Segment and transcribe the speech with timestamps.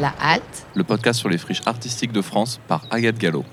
[0.00, 3.44] La Halte, le podcast sur les friches artistiques de France par Agathe Gallo.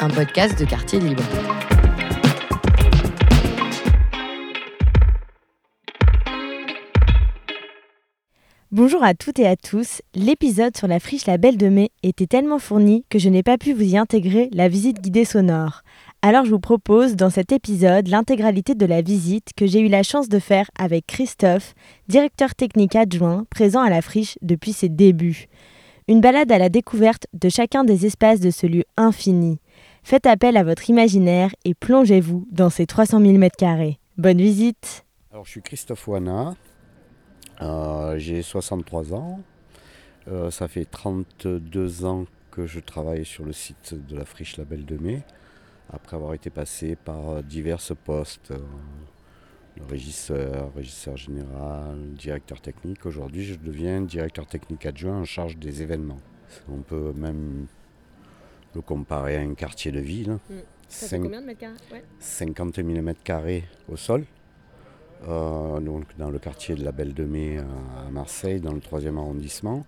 [0.00, 1.22] un podcast de quartier libre.
[8.70, 10.02] Bonjour à toutes et à tous.
[10.14, 13.58] L'épisode sur la friche La Belle de Mai était tellement fourni que je n'ai pas
[13.58, 15.82] pu vous y intégrer la visite guidée sonore.
[16.28, 20.02] Alors je vous propose dans cet épisode l'intégralité de la visite que j'ai eu la
[20.02, 21.74] chance de faire avec Christophe,
[22.06, 25.46] directeur technique adjoint présent à la friche depuis ses débuts.
[26.06, 29.58] Une balade à la découverte de chacun des espaces de ce lieu infini.
[30.02, 33.96] Faites appel à votre imaginaire et plongez-vous dans ces 300 000 m2.
[34.18, 36.56] Bonne visite Alors je suis Christophe Wana,
[37.62, 39.40] euh, j'ai 63 ans.
[40.30, 44.64] Euh, ça fait 32 ans que je travaille sur le site de la friche La
[44.64, 45.22] Belle de Mai,
[45.92, 48.52] après avoir été passé par euh, divers postes,
[49.88, 53.06] régisseur, régisseur général, directeur technique.
[53.06, 56.20] Aujourd'hui, je deviens directeur technique adjoint en charge des événements.
[56.68, 57.66] On peut même
[58.74, 60.38] le comparer à un quartier de ville.
[60.50, 60.54] Mm.
[60.88, 62.04] Ça fait combien de mètres carrés?
[62.18, 64.24] 50 000 mètres carrés au sol.
[65.26, 69.16] Euh, donc dans le quartier de la Belle de Mai à Marseille, dans le 3e
[69.16, 69.84] arrondissement,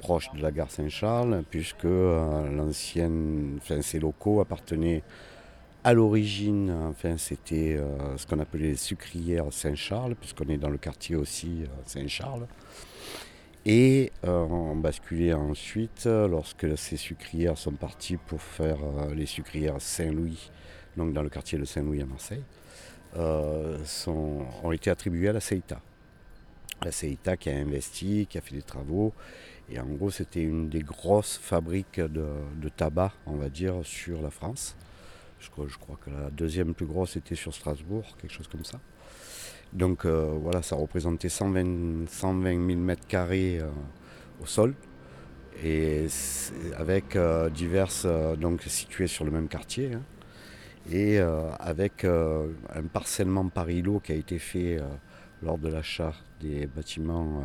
[0.00, 5.02] proche de la gare Saint-Charles, puisque euh, l'ancienne, enfin, ces locaux appartenaient
[5.84, 10.78] à l'origine, enfin, c'était euh, ce qu'on appelait les sucrières Saint-Charles, puisqu'on est dans le
[10.78, 12.46] quartier aussi Saint-Charles.
[13.64, 18.78] Et on basculait ensuite, lorsque ces sucrières sont parties pour faire
[19.14, 20.50] les sucrières Saint-Louis,
[20.96, 22.42] donc dans le quartier de Saint-Louis à Marseille.
[23.14, 25.80] Euh, sont, ont été attribués à la CEITA.
[26.82, 29.12] La CEITA qui a investi, qui a fait des travaux.
[29.70, 34.30] Et en gros, c'était une des grosses fabriques de, tabac, on va dire, sur la
[34.30, 34.76] France.
[35.42, 38.80] Je crois, que la deuxième plus grosse était sur Strasbourg, quelque chose comme ça.
[39.72, 43.68] Donc euh, voilà, ça représentait 120, 120 000 mètres carrés euh,
[44.42, 44.74] au sol
[45.62, 46.06] et
[46.76, 47.16] avec
[47.54, 48.06] diverses,
[48.38, 49.92] donc situées sur le même quartier.
[49.92, 50.02] Hein
[50.90, 54.84] et euh, avec euh, un parcellement par îlot qui a été fait euh,
[55.42, 57.44] lors de l'achat des bâtiments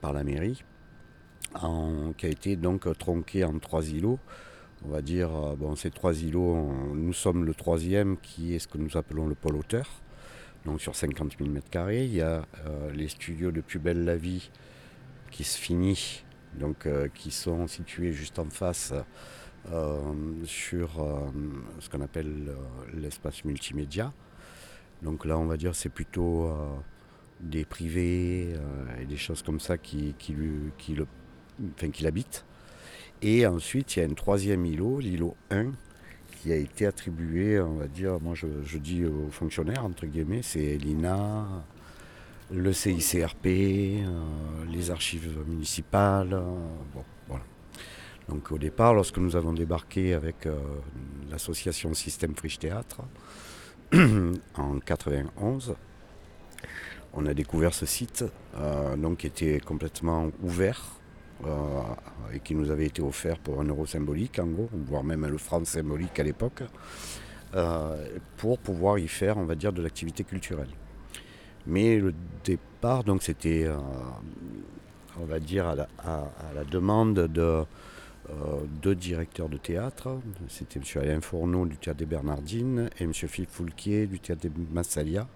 [0.00, 0.62] par la mairie,
[2.16, 4.18] qui a été donc tronqué en trois îlots.
[4.86, 8.78] On va dire, bon, ces trois îlots, nous sommes le troisième qui est ce que
[8.78, 9.88] nous appelons le pôle hauteur,
[10.66, 12.04] donc sur 50 000 m2.
[12.04, 12.42] Il y a
[12.92, 14.50] les studios de Plus Belle la Vie
[15.30, 16.24] qui se finit,
[16.58, 18.92] donc qui sont situés juste en face
[19.72, 19.98] euh,
[20.44, 21.30] sur euh,
[21.78, 22.54] ce qu'on appelle euh,
[22.92, 24.12] l'espace multimédia.
[25.00, 26.50] Donc là, on va dire, c'est plutôt
[27.40, 28.54] des privés
[28.98, 30.34] et des choses comme ça qui, qui,
[30.78, 32.46] qui l'habitent.
[33.26, 35.72] Et ensuite, il y a un troisième îlot, l'îlot 1,
[36.36, 40.76] qui a été attribué, on va dire, moi je, dis aux fonctionnaires, entre guillemets, c'est
[40.76, 41.46] l'INA,
[42.52, 43.46] le CICRP,
[44.70, 46.38] les archives municipales.
[46.92, 47.44] bon, voilà.
[48.28, 50.58] Donc au départ, lorsque nous avons débarqué avec euh,
[51.30, 53.00] l'association Système Friche Théâtre
[53.94, 55.76] en 91,
[57.14, 58.26] on a découvert ce site
[58.58, 61.03] euh, donc, qui était complètement ouvert euh,
[62.32, 65.38] et qui nous avait été offert pour un euro symbolique en gros, voire même le
[65.38, 66.62] franc symbolique à l'époque,
[68.36, 70.70] pour pouvoir y faire, on va dire, de l'activité culturelle.
[71.66, 73.68] Mais le départ, donc c'était,
[75.20, 77.64] on va dire, à la demande de
[78.30, 80.18] euh, deux directeurs de théâtre.
[80.48, 81.02] C'était M.
[81.02, 83.12] Alain Fourneau du théâtre des Bernardines et M.
[83.12, 85.28] Philippe Foulquier du théâtre des Massalia.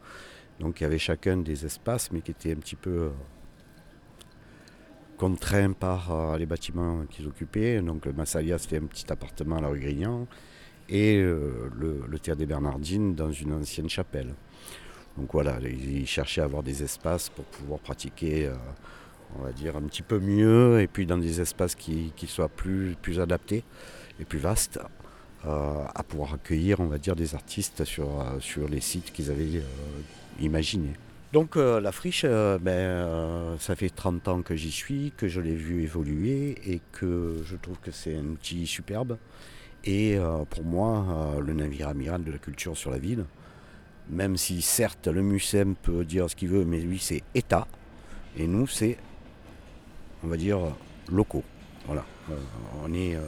[0.58, 3.10] Donc il y avait chacun des espaces, mais qui étaient un petit peu euh,
[5.18, 7.80] contraints par euh, les bâtiments qu'ils occupaient.
[7.82, 10.26] Donc le Massalia, c'était un petit appartement à la rue Grignan
[10.88, 14.34] et le, théâtre des Bernardines dans une ancienne chapelle.
[15.18, 18.50] Donc voilà, ils cherchaient à avoir des espaces pour pouvoir pratiquer
[19.36, 22.96] on va dire, un petit peu mieux, et puis dans des espaces qui, soient plus,
[23.00, 23.64] plus adaptés
[24.20, 24.78] et plus vastes,
[25.46, 29.58] euh, à pouvoir accueillir, on va dire, des artistes sur, euh, les sites qu'ils avaient
[29.58, 30.94] euh, imaginés.
[31.32, 35.82] Donc la friche, ben, ça fait 30 ans que j'y suis, que je l'ai vu
[35.82, 39.18] évoluer et que je trouve que c'est un outil superbe.
[39.84, 43.26] Et pour moi, le navire amiral de la culture sur la ville,
[44.08, 47.68] même si certes le MUSEM peut dire ce qu'il veut, mais lui c'est État,
[48.38, 48.96] et nous c'est
[50.24, 50.58] on va dire,
[51.10, 51.44] locaux.
[51.86, 52.04] Voilà.
[52.30, 52.34] Euh,
[52.84, 53.20] on est euh,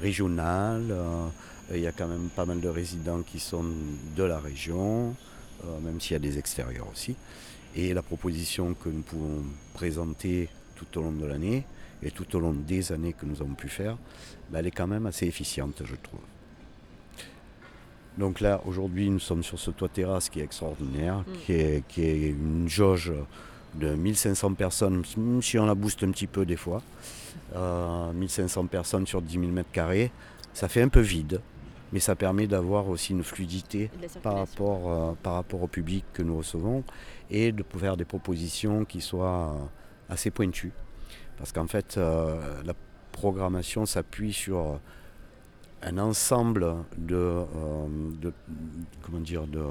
[0.00, 1.28] régional, euh,
[1.72, 3.64] il y a quand même pas mal de résidents qui sont
[4.16, 5.14] de la région,
[5.82, 7.16] même s'il y a des extérieurs aussi.
[7.74, 9.44] Et la proposition que nous pouvons
[9.74, 11.64] présenter tout au long de l'année
[12.02, 13.96] et tout au long des années que nous avons pu faire,
[14.50, 16.20] ben, elle est quand même assez efficiente, je trouve.
[18.18, 22.02] Donc là, aujourd'hui, nous sommes sur ce toit terrasse qui est extraordinaire, qui, est, qui
[22.02, 23.12] est une jauge
[23.74, 26.82] de 1500 personnes, même si on la booste un petit peu des fois.
[27.54, 30.10] Euh, 1500 personnes sur 10 000 mètres carrés.
[30.54, 31.40] Ça fait un peu vide,
[31.92, 33.90] mais ça permet d'avoir aussi une fluidité
[34.22, 36.82] par rapport, euh, par rapport au public que nous recevons
[37.30, 40.72] et de faire des propositions qui soient euh, assez pointues.
[41.38, 42.74] Parce qu'en fait, euh, la
[43.12, 44.80] programmation s'appuie sur
[45.82, 47.44] un ensemble de, euh,
[48.20, 48.32] de-
[49.02, 49.62] comment dire de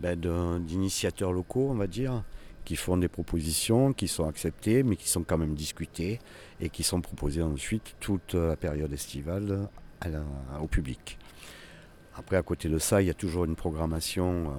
[0.00, 2.22] ben, de- d'initiateurs locaux, on va dire,
[2.64, 6.20] qui font des propositions qui sont acceptées, mais qui sont quand même discutées
[6.60, 9.68] et qui sont proposées ensuite toute la période estivale
[10.60, 11.18] au public.
[12.16, 14.52] Après, à côté de ça, il y a toujours une programmation euh,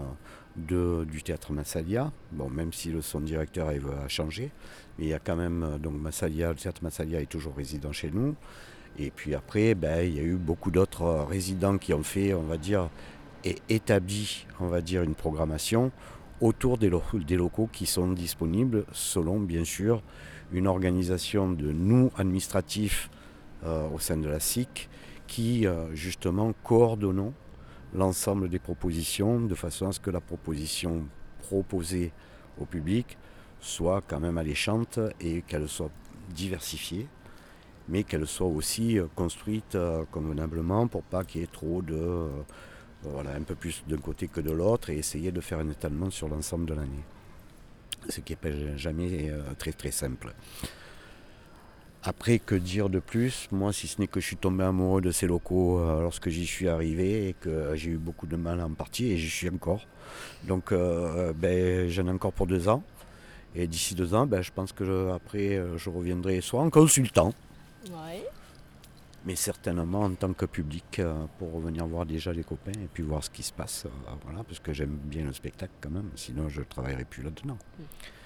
[0.55, 2.11] de, du théâtre Massalia.
[2.31, 4.51] Bon, même si le, son directeur a a changé,
[4.97, 7.91] mais il y a quand même euh, donc Massalia, le théâtre Massalia est toujours résident
[7.91, 8.35] chez nous.
[8.97, 12.33] Et puis après, ben, il y a eu beaucoup d'autres euh, résidents qui ont fait,
[12.33, 12.89] on va dire,
[13.43, 15.91] et établi, on va dire, une programmation
[16.39, 20.01] autour des, lo- des locaux qui sont disponibles selon, bien sûr,
[20.51, 23.09] une organisation de nous administratifs
[23.65, 24.89] euh, au sein de la SIC
[25.31, 27.33] qui, euh, justement, coordonnons
[27.93, 31.05] l'ensemble des propositions de façon à ce que la proposition
[31.39, 32.11] proposée
[32.59, 33.17] au public
[33.61, 35.89] soit quand même alléchante et qu'elle soit
[36.35, 37.07] diversifiée,
[37.87, 42.27] mais qu'elle soit aussi euh, construite euh, convenablement pour pas qu'il y ait trop de...
[43.03, 46.09] voilà, un peu plus d'un côté que de l'autre et essayer de faire un étalement
[46.09, 47.05] sur l'ensemble de l'année.
[48.09, 50.33] Ce qui n'est jamais très très simple.
[52.03, 53.47] Après, que dire de plus?
[53.51, 56.47] Moi, si ce n'est que je suis tombé amoureux de ces locaux euh, lorsque j'y
[56.47, 59.85] suis arrivé et que j'ai eu beaucoup de mal en partie et j'y suis encore.
[60.43, 62.83] Donc, euh, ben, j'en ai encore pour deux ans.
[63.53, 66.69] Et d'ici deux ans, ben, je pense que je- après, euh, je reviendrai soit en
[66.71, 67.33] consultant,
[67.91, 68.23] Ouais.
[69.25, 73.03] mais certainement en tant que public euh, pour revenir voir déjà les copains et puis
[73.03, 73.85] voir ce qui se passe.
[73.85, 73.89] euh,
[74.23, 77.57] voilà, parce que j'aime bien le spectacle quand même, sinon je ne travaillerai plus là-dedans.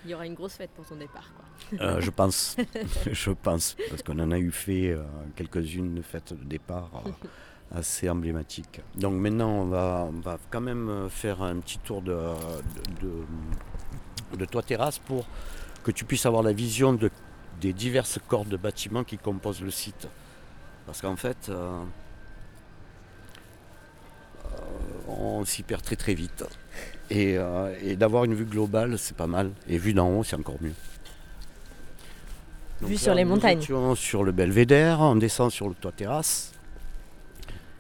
[0.06, 1.30] Il y aura une grosse fête pour ton départ.
[1.36, 1.80] Quoi.
[1.81, 2.56] Euh, je pense,
[3.12, 5.04] je pense, parce qu'on en a eu fait euh,
[5.36, 7.10] quelques-unes de fêtes de départ euh,
[7.78, 8.81] assez emblématiques.
[8.96, 12.13] Donc maintenant, on va, on va quand même faire un petit tour de,
[13.02, 13.25] de, de-
[14.38, 15.25] de toit terrasse pour
[15.84, 17.10] que tu puisses avoir la vision de,
[17.62, 20.08] des diverses corps de bâtiments qui composent le site.
[20.86, 21.81] Parce qu'en fait, euh,
[24.46, 26.44] euh, on s'y perd très très vite.
[27.10, 29.52] Et, euh, et d'avoir une vue globale, c'est pas mal.
[29.68, 30.74] Et vue d'en haut, c'est encore mieux.
[32.81, 33.62] Vue là, sur les montagnes.
[33.96, 36.52] sur le belvédère, on descend sur le toit terrasse.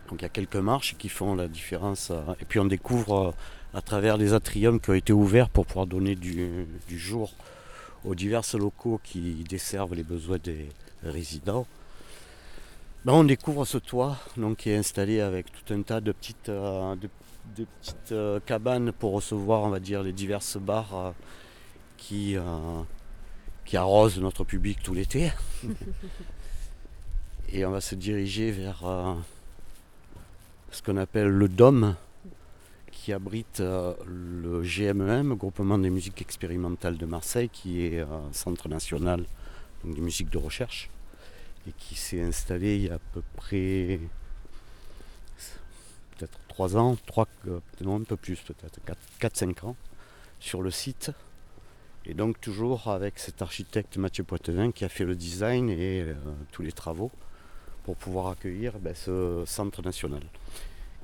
[0.09, 2.11] Donc il y a quelques marches qui font la différence.
[2.11, 5.65] euh, Et puis on découvre euh, à travers les atriums qui ont été ouverts pour
[5.65, 7.33] pouvoir donner du, du jour
[8.05, 10.69] aux divers locaux qui desservent les besoins des
[11.03, 11.65] résidents.
[13.05, 16.49] Ben, on découvre ce toit donc, qui est installé avec tout un tas de petites,
[16.49, 17.07] euh, de,
[17.55, 21.11] de petites euh, cabanes pour recevoir on va dire, les diverses bars euh,
[21.97, 22.35] qui,
[23.63, 25.31] qui arrosent notre public tout l'été.
[27.49, 28.83] Et on va se diriger vers
[30.71, 31.95] ce qu'on appelle le Dôme,
[32.91, 39.25] qui abrite le GMEM, Groupement des musiques expérimentales de Marseille, qui est un centre national
[39.83, 40.89] donc, de musique de recherche
[41.67, 43.99] et qui s'est installé il y a à peu près
[46.17, 47.27] peut-être 3 ans, 3,
[47.81, 48.79] non un peu plus peut-être,
[49.19, 49.75] 4-5 ans
[50.39, 51.11] sur le site.
[52.05, 56.13] Et donc toujours avec cet architecte Mathieu Poitevin qui a fait le design et euh,
[56.51, 57.11] tous les travaux
[57.83, 60.21] pour pouvoir accueillir ben, ce centre national,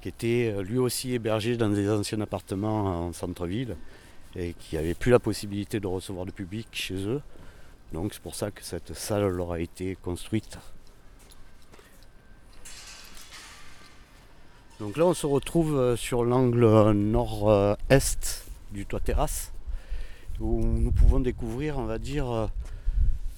[0.02, 3.78] qui était euh, lui aussi hébergé dans des anciens appartements en centre-ville
[4.36, 7.22] et qui n'avait plus la possibilité de recevoir du public chez eux.
[7.94, 10.58] Donc c'est pour ça que cette salle leur a été construite.
[14.80, 19.52] Donc là on se retrouve euh, sur l'angle nord-est du toit terrasse
[20.40, 22.48] où nous pouvons découvrir, on va dire, euh,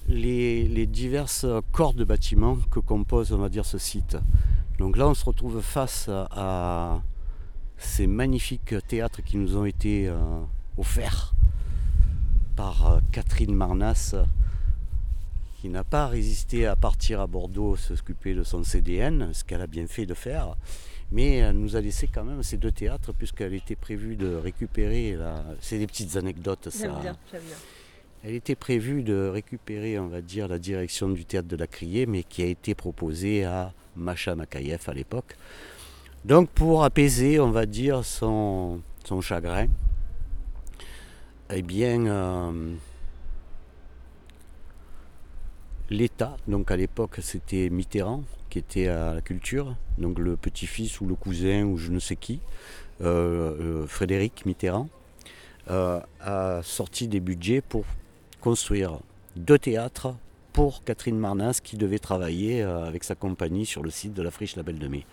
[0.08, 4.16] les, diverses corps de bâtiments que compose, on va dire, ce site.
[4.78, 7.02] Donc là, on se retrouve face à,
[7.76, 10.16] ces magnifiques théâtres qui nous ont été euh,
[10.78, 11.34] offerts
[12.56, 14.14] par Catherine Marnas,
[15.64, 19.66] qui n'a pas résisté à partir à Bordeaux s'occuper de son CDN, ce qu'elle a
[19.66, 20.56] bien fait de faire,
[21.10, 25.16] mais elle nous a laissé quand même ces deux théâtres puisqu'elle était prévue de récupérer,
[25.16, 25.42] la...
[25.62, 27.00] c'est des petites anecdotes ça.
[27.00, 27.16] Bien.
[28.24, 32.04] Elle était prévue de récupérer, on va dire, la direction du théâtre de la Criée,
[32.04, 35.34] mais qui a été proposée à Macha Makayev à l'époque.
[36.26, 39.68] Donc pour apaiser, on va dire, son, son chagrin,
[41.48, 42.74] eh bien, euh,
[45.90, 51.06] l'État, donc à l'époque c'était Mitterrand qui était à la culture, donc le petit-fils ou
[51.06, 52.40] le cousin ou je ne sais qui,
[53.00, 54.88] Frédéric Mitterrand,
[55.68, 57.84] a sorti des budgets pour
[58.40, 59.00] construire
[59.34, 60.14] deux théâtres
[60.52, 64.54] pour Catherine Marnas qui devait travailler avec sa compagnie sur le site de la friche
[64.54, 65.04] La Belle de Mai.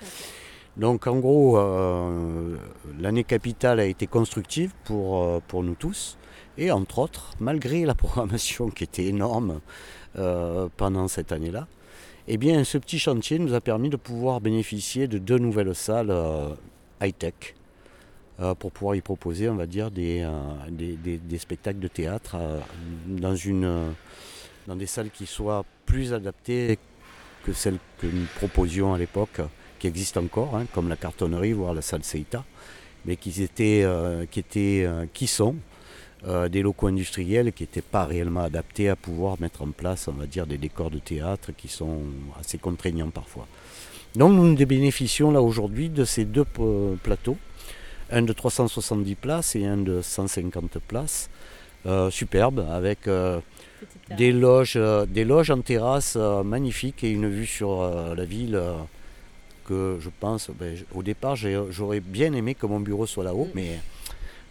[0.78, 2.58] Donc en gros, euh,
[3.00, 6.18] l'année capitale a été constructive pour, euh, pour nous tous.
[6.58, 9.60] Et entre autres, malgré la programmation qui était énorme
[10.18, 11.68] euh, pendant cette année-là,
[12.28, 16.16] eh bien ce petit chantier nous a permis de pouvoir bénéficier de deux nouvelles salles
[17.02, 17.56] high-tech
[18.60, 20.28] pour pouvoir y proposer, on va dire, des,
[20.70, 22.38] des, spectacles de théâtre
[23.08, 23.94] dans, une,
[24.68, 26.80] dans des salles qui soient plus adaptées
[27.44, 29.42] que celles que nous proposions à l'époque
[29.82, 32.46] qui existent encore, hein, comme la cartonnerie, voire la salle Seita,
[33.06, 35.56] mais qui, étaient, euh, qui, étaient, euh, qui sont
[36.28, 40.14] euh, des locaux industriels qui n'étaient pas réellement adaptés à pouvoir mettre en place, on
[40.14, 42.02] va dire, des décors de théâtre qui sont
[42.40, 43.48] assez contraignants parfois.
[44.16, 46.46] Donc nous bénéficions là aujourd'hui de ces deux
[47.02, 47.38] plateaux,
[48.12, 51.30] un de 370 places et un de 150 places,
[52.10, 53.08] superbes, avec
[54.18, 58.62] des loges, des loges en terrasse magnifiques et une vue sur la ville
[60.00, 63.52] je pense, ben, au départ, j'aurais bien aimé que mon bureau soit là-haut, mm.
[63.56, 63.80] mais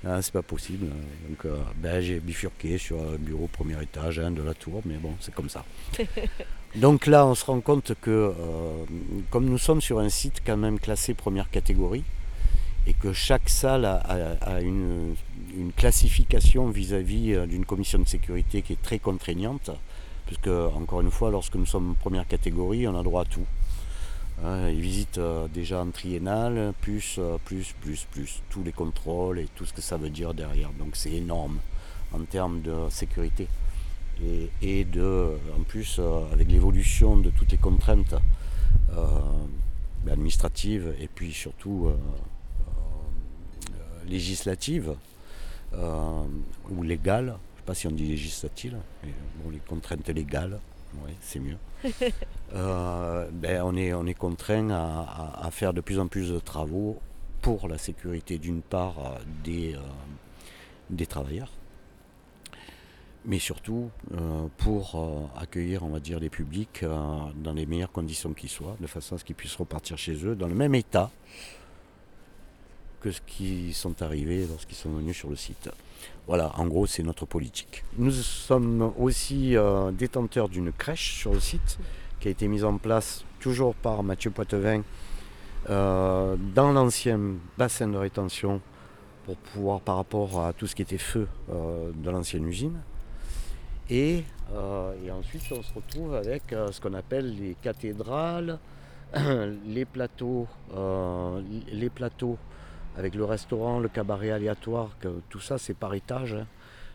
[0.05, 0.87] hein, c'est pas possible.
[1.29, 4.97] Donc euh, ben, j'ai bifurqué sur un bureau premier étage hein, de la tour, mais
[4.97, 5.65] bon, c'est comme ça.
[6.77, 8.85] Donc là, on se rend compte que, euh,
[9.31, 12.05] comme nous sommes sur un site quand même classé première catégorie,
[12.87, 15.17] et que chaque salle a, une,
[15.77, 19.71] classification vis-à-vis euh, d'une commission de sécurité qui est très contraignante,
[20.27, 23.45] puisque, encore une fois, lorsque nous sommes première catégorie, on a droit à tout.
[24.43, 29.39] Hein, ils visitent euh, déjà en triennale, plus, euh, plus, plus, plus, tous les contrôles
[29.39, 30.71] et tout ce que ça veut dire derrière.
[30.79, 31.59] Donc c'est énorme
[32.13, 33.49] en termes de sécurité.
[34.63, 38.15] Et, de, en plus, euh, avec l'évolution de toutes les contraintes
[40.11, 41.91] administratives et puis surtout
[44.07, 44.95] législatives
[45.73, 50.59] ou légales, je ne sais pas si on dit législatives, mais bon, les contraintes légales,
[51.05, 51.59] oui, c'est mieux.
[52.53, 56.99] Euh, ben, on, est, on est contraint à, faire de plus en plus de travaux
[57.43, 59.79] pour la sécurité d'une part euh, des, euh,
[60.91, 61.53] des travailleurs,
[63.25, 63.91] mais surtout
[64.57, 69.15] pour accueillir, on va dire, les publics dans les meilleures conditions qui soient, de façon
[69.15, 71.13] à ce qu'ils puissent repartir chez eux dans le même état
[73.01, 75.71] que ce qui sont arrivés lorsqu'ils sont venus sur le site.
[76.27, 77.83] Voilà, en gros, c'est notre politique.
[77.99, 81.79] Nous sommes aussi euh, détenteurs d'une crèche sur le site
[82.21, 84.83] qui a été mise en place toujours par Mathieu Poitevin
[85.69, 87.19] euh, dans l'ancien
[87.59, 88.61] bassin de rétention
[89.25, 92.81] pour pouvoir, par rapport à tout ce qui était feu euh, de l'ancienne usine.
[93.89, 94.23] Et,
[95.05, 98.61] et, ensuite, on se retrouve avec ce qu'on appelle les cathédrales,
[99.67, 100.47] les plateaux,
[101.73, 102.39] les plateaux
[102.97, 104.91] avec le restaurant, le cabaret aléatoire,
[105.29, 106.35] tout ça c'est par étage.
[106.35, 106.47] Hein.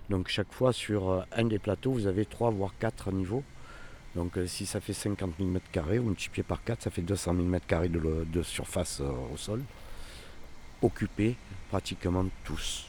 [0.10, 3.44] Donc chaque fois sur euh, un des plateaux, vous avez trois voire quatre niveaux.
[4.16, 7.36] Donc euh, si ça fait 50 000 m2, vous multipliez par 4, ça fait 200
[7.36, 9.62] 000 m2 de, surface euh, au sol,
[10.82, 11.36] occupés
[11.70, 12.88] pratiquement tous.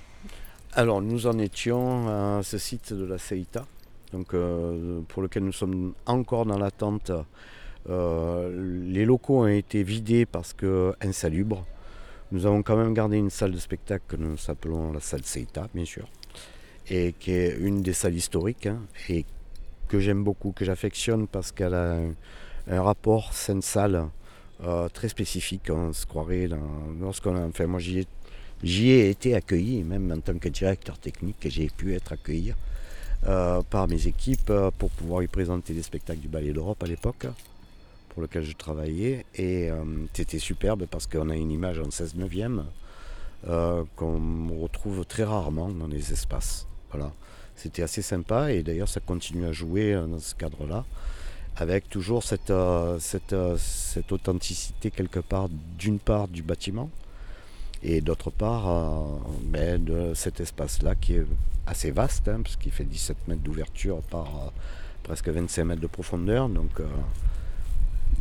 [0.72, 3.64] Alors nous en étions à ce site de la Seita,
[4.12, 4.36] donc,
[5.08, 7.10] pour lequel nous sommes encore dans l'attente.
[7.88, 11.64] les locaux ont été vidés parce que insalubres.
[12.32, 15.68] Nous avons quand même gardé une salle de spectacle que nous appelons la salle Seita,
[15.72, 16.08] bien sûr,
[16.90, 19.24] et qui est une des salles historiques, hein, et
[19.86, 21.98] que j'aime beaucoup, que j'affectionne parce qu'elle a
[22.68, 24.08] un, rapport scène-salle
[24.64, 25.70] euh, très spécifique.
[25.70, 26.48] On se croirait,
[27.00, 28.06] lorsqu'on moi j'y ai,
[28.64, 32.54] j'y ai été accueilli, même en tant que directeur technique, j'ai pu être accueilli
[33.28, 36.86] euh, par mes équipes euh, pour pouvoir y présenter des spectacles du Ballet d'Europe à
[36.86, 37.26] l'époque
[38.16, 39.26] pour lequel je travaillais.
[39.34, 42.64] Et euh, c'était superbe parce qu'on a une image en 16 neuvième
[43.46, 46.66] euh, qu'on retrouve très rarement dans les espaces.
[46.90, 47.12] Voilà.
[47.56, 50.86] C'était assez sympa et d'ailleurs ça continue à jouer euh, dans ce cadre-là
[51.56, 52.50] avec toujours cette,
[54.10, 56.88] authenticité quelque part d'une part du bâtiment
[57.82, 61.26] et d'autre part ben, de cet espace-là qui est
[61.66, 64.52] assez vaste, hein, parce fait 17 mètres d'ouverture par
[65.02, 66.50] presque 25 mètres de profondeur.
[66.50, 66.72] Donc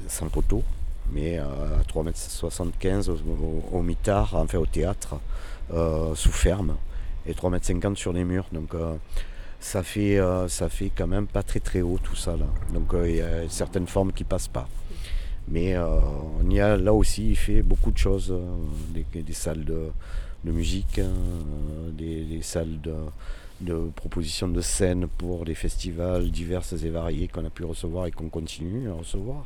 [0.07, 0.63] sans poteau,
[1.11, 1.47] mais à
[1.93, 3.15] 3,75 m
[3.71, 5.15] au, mitard, enfin au théâtre,
[5.73, 6.75] euh, sous ferme,
[7.27, 8.47] et 3,50 m sur les murs.
[8.51, 8.95] Donc euh,
[9.59, 12.47] ça, fait, euh, ça fait quand même pas très très haut tout ça là.
[12.73, 14.67] Donc il y a certaines formes qui passent pas.
[15.47, 18.33] Mais on y a là aussi il fait beaucoup de choses,
[18.89, 19.91] des, salles de,
[20.43, 20.99] musique,
[21.91, 22.95] des, salles de,
[23.61, 28.11] de propositions de scènes pour des festivals diverses et variés qu'on a pu recevoir et
[28.11, 29.45] qu'on continue à recevoir.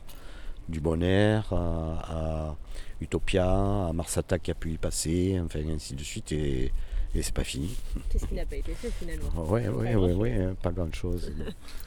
[0.70, 2.56] Du Bon Air à,
[3.02, 3.50] Utopia,
[3.88, 6.32] à Marsata qui a pu y passer, enfin ainsi de suite.
[6.32, 6.72] Et,
[7.16, 7.76] c'est pas fini.
[8.10, 9.30] Qu'est-ce qui n'a pas été fait finalement?
[9.36, 11.32] Oui, oui, oui, oui, pas grand chose.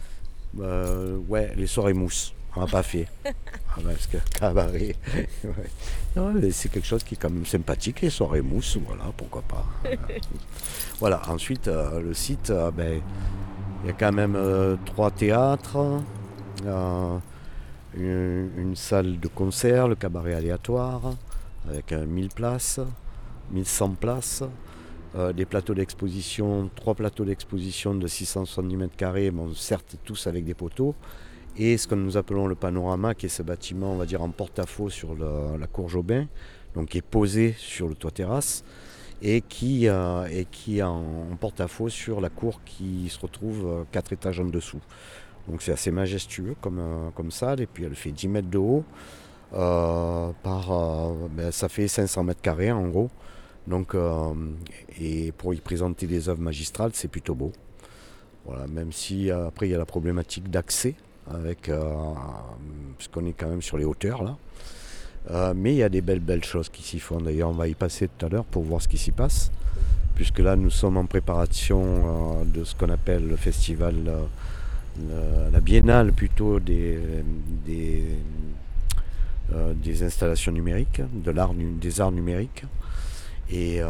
[0.55, 0.85] bah,
[1.29, 2.35] ouais, les soirées mousse.
[2.57, 3.07] On n'a pas fait.
[3.75, 4.95] Ah, parce que cabaret.
[6.53, 9.65] c'est quelque chose qui est quand même sympathique, les soirées mousse, voilà, pourquoi pas.
[11.01, 13.01] voilà, ensuite, euh, le site, euh, ben,
[13.83, 15.79] il y a quand même euh, trois théâtres,
[17.97, 21.15] une, salle de concert, le cabaret aléatoire,
[21.69, 22.81] avec 1000 places,
[23.53, 24.43] 1100 places.
[25.35, 30.55] des plateaux d'exposition, trois plateaux d'exposition de 670 mètres carrés, bon, certes tous avec des
[30.55, 30.95] poteaux,
[31.57, 34.31] et ce que nous appelons le panorama, qui est ce bâtiment, on va dire, en
[34.31, 36.27] porte-à-faux sur la cour Jobin,
[36.75, 38.65] donc qui est posé sur le toit terrasse,
[39.23, 44.13] et qui, euh, qui est en, porte-à-faux sur la cour qui se retrouve euh, quatre
[44.13, 44.81] étages en dessous.
[45.49, 48.59] Donc c'est assez majestueux comme, euh, comme salle, et puis elle fait 10 mètres de
[48.59, 48.85] haut,
[49.53, 53.11] par, ben, ça fait 500 mètres carrés en gros.
[53.67, 53.95] Donc,
[54.99, 57.53] et pour y présenter des œuvres magistrales, c'est plutôt beau.
[58.47, 60.95] Voilà, même si après il y a la problématique d'accès
[61.31, 61.85] avec, euh,
[62.97, 64.37] puisqu'on est quand même sur les hauteurs là.
[65.31, 67.21] Euh, mais il y a des belles belles choses qui s'y font.
[67.21, 69.53] D'ailleurs, on va y passer tout à l'heure pour voir ce qui s'y passe,
[70.17, 73.95] puisque là nous sommes en préparation euh, de ce qu'on appelle le festival,
[74.99, 76.99] la biennale plutôt des,
[79.75, 82.65] des installations numériques, des arts numériques.
[83.51, 83.81] Et,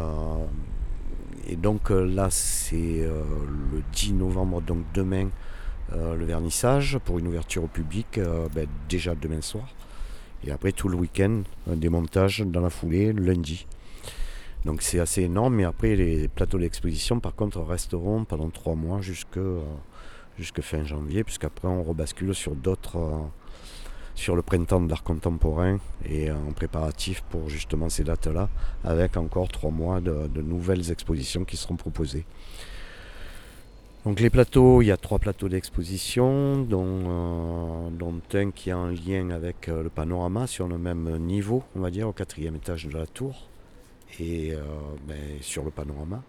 [1.47, 5.29] et donc là, c'est le 10 novembre, donc demain,
[5.95, 9.67] euh, le vernissage pour une ouverture au public euh, ben, déjà demain soir.
[10.45, 13.67] Et après tout le week-end, un démontage dans la foulée, lundi.
[14.65, 19.01] Donc c'est assez énorme, mais après les plateaux d'exposition par contre resteront pendant trois mois
[19.01, 19.61] jusque, euh,
[20.37, 23.29] jusque fin janvier, puisqu'après on rebascule sur d'autres,
[24.15, 28.49] sur le printemps de l'art contemporain et en préparatif pour justement ces dates-là,
[28.83, 32.25] avec encore trois mois de nouvelles expositions qui seront proposées.
[34.05, 38.87] Donc les plateaux, il y a trois plateaux d'exposition, dont, euh, un qui est en
[38.87, 42.85] lien avec euh, le panorama sur le même niveau, on va dire, au quatrième étage
[42.87, 43.47] de la tour,
[44.19, 44.61] et euh,
[45.07, 46.21] ben, sur le panorama.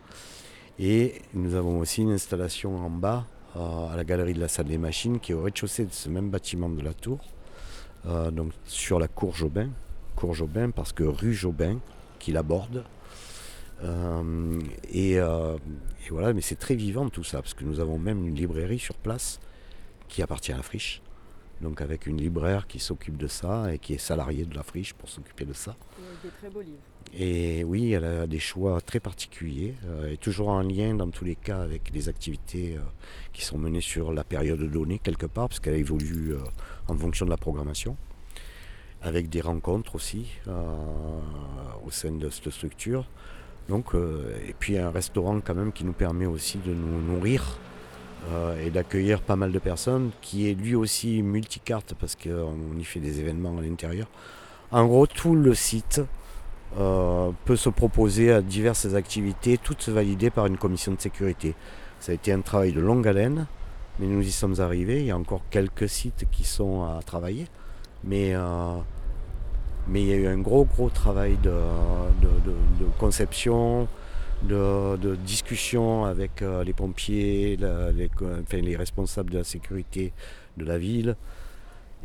[0.78, 4.78] Et nous avons aussi une installation en bas, à la galerie de la salle des
[4.78, 7.20] machines, qui est au rez-de-chaussée de ce même bâtiment de la tour,
[8.32, 9.70] donc sur la cour Jobin,
[10.16, 11.78] cour Jobin parce que rue Jobin,
[12.18, 12.84] qui l'aborde,
[13.82, 14.60] euh,
[14.94, 15.58] euh,
[16.06, 18.78] et, voilà, mais c'est très vivant tout ça, parce que nous avons même une librairie
[18.78, 19.40] sur place
[20.08, 21.02] qui appartient à la friche.
[21.60, 24.92] Donc avec une libraire qui s'occupe de ça et qui est salariée de la friche
[24.92, 25.76] pour s'occuper de ça.
[25.98, 26.82] Et des très beaux livres.
[27.12, 31.24] Et oui, elle a des choix très particuliers euh, et toujours en lien dans tous
[31.24, 32.76] les cas avec les activités
[33.32, 36.34] qui sont menées sur la période donnée quelque part, parce qu'elle évolue
[36.88, 37.96] en fonction de la programmation,
[39.02, 40.26] avec des rencontres aussi
[41.84, 43.06] au sein de cette structure.
[43.68, 47.58] Donc, euh, et puis un restaurant quand même qui nous permet aussi de nous nourrir
[48.30, 52.84] euh, et d'accueillir pas mal de personnes, qui est lui aussi multicarte parce qu'on y
[52.84, 54.06] fait des événements à l'intérieur.
[54.70, 56.00] En gros, tout le site
[56.78, 61.54] euh, peut se proposer à diverses activités, toutes validées par une commission de sécurité.
[62.00, 63.46] Ça a été un travail de longue haleine,
[63.98, 65.00] mais nous y sommes arrivés.
[65.00, 67.46] Il y a encore quelques sites qui sont à travailler,
[68.02, 68.34] mais
[69.86, 71.52] mais il y a eu un gros gros travail de,
[72.98, 73.86] conception,
[74.42, 80.12] de, discussion avec euh, les pompiers, les, responsables de la sécurité
[80.56, 81.16] de la ville,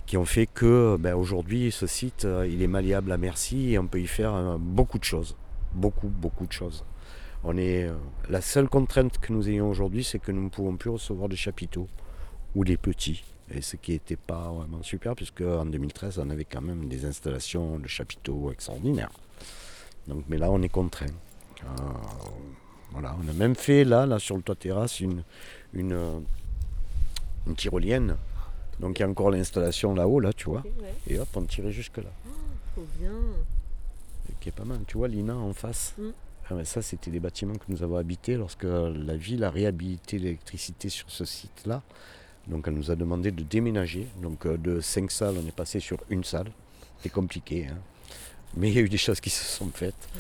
[0.10, 3.78] qui ont fait que ben, aujourd'hui ce site euh, il est malléable à merci et
[3.78, 5.36] on peut y faire euh, beaucoup de choses.
[5.76, 6.84] Beaucoup, beaucoup de choses.
[7.44, 7.88] On est,
[8.28, 11.36] la seule contrainte que nous ayons aujourd'hui, c'est que nous ne pouvons plus recevoir des
[11.36, 11.88] chapiteaux
[12.56, 13.24] ou des petits.
[13.54, 17.06] Et ce qui n'était pas vraiment super, puisque en 2013, on avait quand même des
[17.06, 19.12] installations de chapiteaux extraordinaires.
[20.08, 21.06] Donc, mais là, on est contraint.
[21.64, 21.68] Euh,
[22.94, 25.24] voilà, on a même fait là, là sur le toit terrasse, une,
[25.74, 26.24] une,
[27.46, 28.18] une tyrolienne.
[28.80, 30.64] Donc il y a encore l'installation là-haut, là, tu vois.
[31.08, 32.12] Et hop, on tirait jusque là.
[32.28, 32.32] Oh,
[32.74, 33.12] trop bien.
[34.40, 34.80] qui est pas mal.
[34.88, 35.94] Tu vois, Lina en face.
[35.98, 36.10] Mm.
[36.52, 40.90] Ah ça, c'était des bâtiments que nous avons habités lorsque la ville a réhabilité l'électricité
[40.90, 41.84] sur ce site-là.
[42.48, 44.08] Donc elle nous a demandé de déménager.
[44.22, 46.52] Donc euh, de cinq salles, on est passé sur une salle.
[46.98, 47.68] C'était compliqué.
[47.68, 47.78] Hein.
[48.58, 50.10] Mais il y a eu des choses qui se sont faites.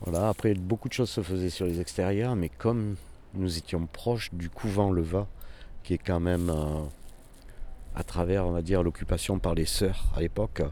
[0.00, 2.96] Voilà, après beaucoup de choses se faisaient sur les extérieurs, mais comme
[3.32, 5.26] nous étions proches du couvent Leva,
[5.82, 6.82] qui est quand même euh,
[7.94, 10.62] à travers, on va dire, l'occupation par les sœurs à l'époque,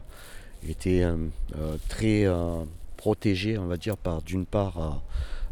[0.67, 2.25] était euh, très
[2.97, 5.01] protégé, on va dire, par d'une part,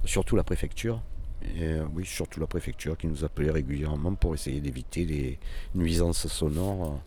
[0.06, 1.02] surtout la préfecture,
[1.44, 5.40] Et euh, oui, surtout la préfecture qui nous appelait régulièrement pour essayer d'éviter les
[5.76, 7.00] nuisances sonores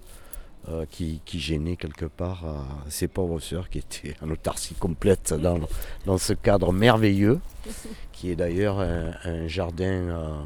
[0.70, 2.55] euh, qui, gênaient quelque part euh,
[2.88, 5.61] ces pauvres sœurs qui étaient en autarcie complète dans,
[6.07, 7.38] dans ce cadre merveilleux,
[8.12, 10.40] qui est d'ailleurs un, jardin euh,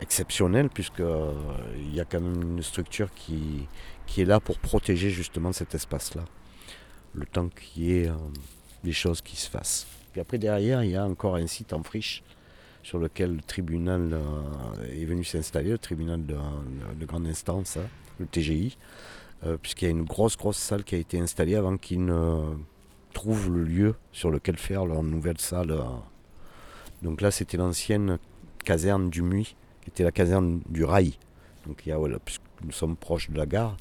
[0.00, 3.66] exceptionnel, puisqu'il y a quand même une structure qui,
[4.06, 6.24] qui est là pour protéger justement cet espace-là,
[7.14, 8.14] le temps qu'il y ait euh,
[8.84, 9.86] des choses qui se fassent.
[10.12, 12.22] Puis après, derrière, il y a encore un site en friche
[12.82, 16.36] sur lequel le tribunal euh, est venu s'installer, le tribunal de,
[16.98, 17.86] de grande instance, hein,
[18.18, 18.76] le TGI,
[19.46, 22.54] euh, puisqu'il y a une grosse, grosse salle qui a été installée avant qu'ils ne
[23.12, 25.72] trouvent le lieu sur lequel faire leur nouvelle salle.
[25.72, 25.82] euh.
[27.02, 28.18] Donc là, c'était l'ancienne
[28.64, 31.14] caserne du Muy, qui était la caserne du rail.
[31.66, 32.18] Donc il y a, voilà,
[32.64, 33.76] nous sommes proches de la gare,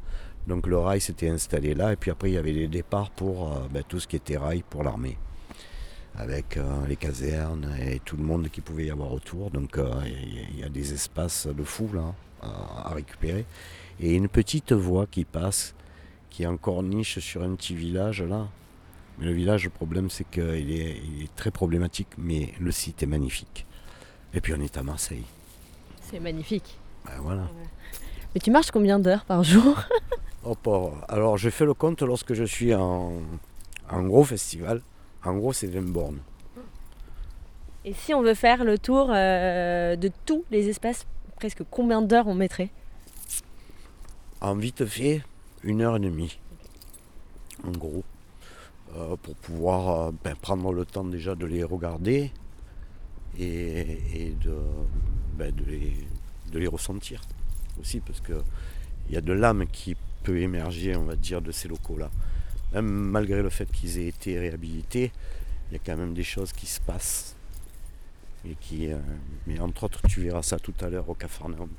[0.47, 3.51] donc le rail s'était installé là, et puis après il y avait les départs pour
[3.51, 5.17] euh, ben, tout ce qui était rail pour l'armée
[6.15, 9.51] avec euh, les casernes et tout le monde qui pouvait y avoir autour.
[9.51, 13.45] Donc euh, il y, a des espaces de fou là à, à récupérer.
[13.99, 15.75] Et une petite voie qui passe,
[16.29, 18.47] qui est encore niche sur un petit village là.
[19.17, 23.07] Mais le village, le problème c'est qu'il il est très problématique, mais le site est
[23.07, 23.65] magnifique.
[24.33, 25.25] Et puis on est à Marseille.
[26.09, 26.77] C'est magnifique.
[27.05, 27.47] Ben voilà.
[28.33, 29.75] Mais tu marches combien d'heures par jour
[30.45, 30.91] Oh.
[31.09, 33.13] Alors je fais le compte lorsque je suis en,
[33.89, 34.81] en gros festival.
[35.23, 36.19] En gros c'est 20 bornes.
[37.85, 42.27] Et si on veut faire le tour euh, de tous les espaces, presque combien d'heures
[42.27, 42.69] on mettrait?
[44.41, 45.21] En vite fait,
[45.63, 46.39] une heure et demie.
[47.65, 48.03] En gros.
[48.95, 52.31] Euh, pour pouvoir euh, ben, prendre le temps déjà de les regarder
[53.37, 54.55] et, et de,
[55.37, 55.93] ben, de, les,
[56.51, 57.21] de les ressentir
[57.79, 58.41] aussi parce que
[59.07, 62.11] il y a de l'âme qui peut émerger, on va dire, de ces locaux-là.
[62.73, 65.11] Même malgré le fait qu'ils aient été réhabilités,
[65.69, 67.35] il y a quand même des choses qui se passent.
[68.45, 68.97] Et qui, euh,
[69.47, 71.69] mais entre autres, tu verras ça tout à l'heure au Capharnaüm.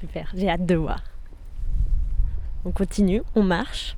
[0.00, 1.02] Super, j'ai hâte de voir.
[2.64, 3.96] On continue, on marche.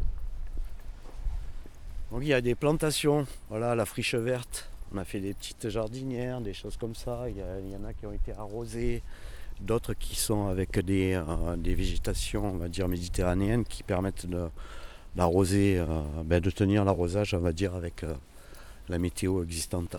[2.11, 4.68] Donc il y a des plantations, voilà, la friche verte.
[4.96, 7.26] On a fait des petites jardinières, des choses comme ça.
[7.28, 9.02] Il y, en a qui ont été arrosées,
[9.61, 14.48] d'autres qui sont avec des, euh, des végétations, on va dire, méditerranéennes qui permettent de-
[15.14, 15.85] d'arroser, euh,
[16.24, 18.14] ben, de tenir l'arrosage, on va dire, avec euh,
[18.88, 19.96] la météo existante.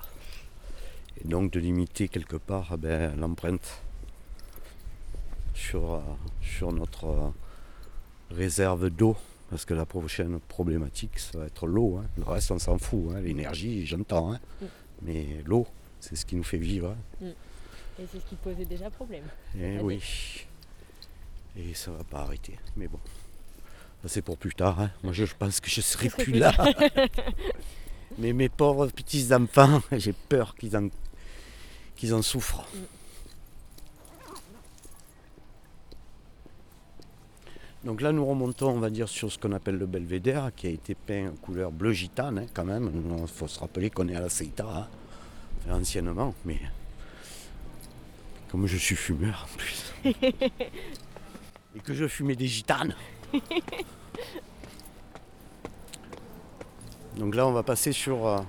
[1.23, 3.79] Et donc de limiter quelque part ben, l'empreinte
[5.53, 6.01] sur,
[6.41, 7.33] sur notre
[8.31, 9.15] réserve d'eau.
[9.51, 11.99] Parce que la prochaine problématique, ça va être l'eau.
[12.01, 12.05] hein.
[12.17, 13.12] Le reste, on s'en fout.
[13.15, 13.21] hein.
[13.21, 14.33] L'énergie, j'entends.
[14.33, 14.39] hein.
[15.01, 15.05] Mm.
[15.05, 15.65] Mais l'eau,
[15.99, 16.95] c'est ce qui nous fait vivre.
[17.21, 17.27] hein.
[17.99, 19.23] Et c'est ce qui posait déjà problème.
[19.57, 19.79] Et Allez.
[19.81, 20.01] oui.
[21.57, 22.57] Et ça va pas arrêter.
[22.75, 22.99] Mais bon,
[24.05, 24.79] c'est pour plus tard.
[24.79, 24.91] hein.
[25.03, 26.53] Moi, je pense que je serai serai plus là.
[28.19, 30.89] Mais mes pauvres petits enfants, j'ai peur qu'ils en,
[31.95, 32.65] qu'ils en souffrent.
[37.88, 40.71] Donc là, nous remontons, on va dire, sur ce qu'on appelle le belvédère, qui a
[40.71, 42.91] été peint en couleur bleu gitane, hein, quand même.
[43.21, 44.88] Il faut se rappeler qu'on est à la Seita, hein.
[45.60, 46.60] Enfin, anciennement, mais
[48.52, 49.93] comme je suis fumeur en plus.
[50.04, 52.93] Et que je fumais des gitanes.
[57.15, 58.39] Donc là, on va passer sur euh,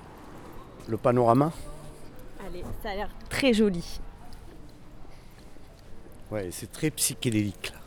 [0.88, 1.53] le panorama.
[2.44, 4.01] Allez, ça a l'air très joli.
[6.33, 7.70] Ouais, c'est très psychédélique.
[7.72, 7.79] Là.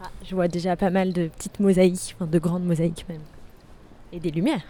[0.00, 3.22] Ah, je vois déjà pas mal de petites mosaïques, enfin de grandes mosaïques même.
[4.12, 4.64] Et des lumières.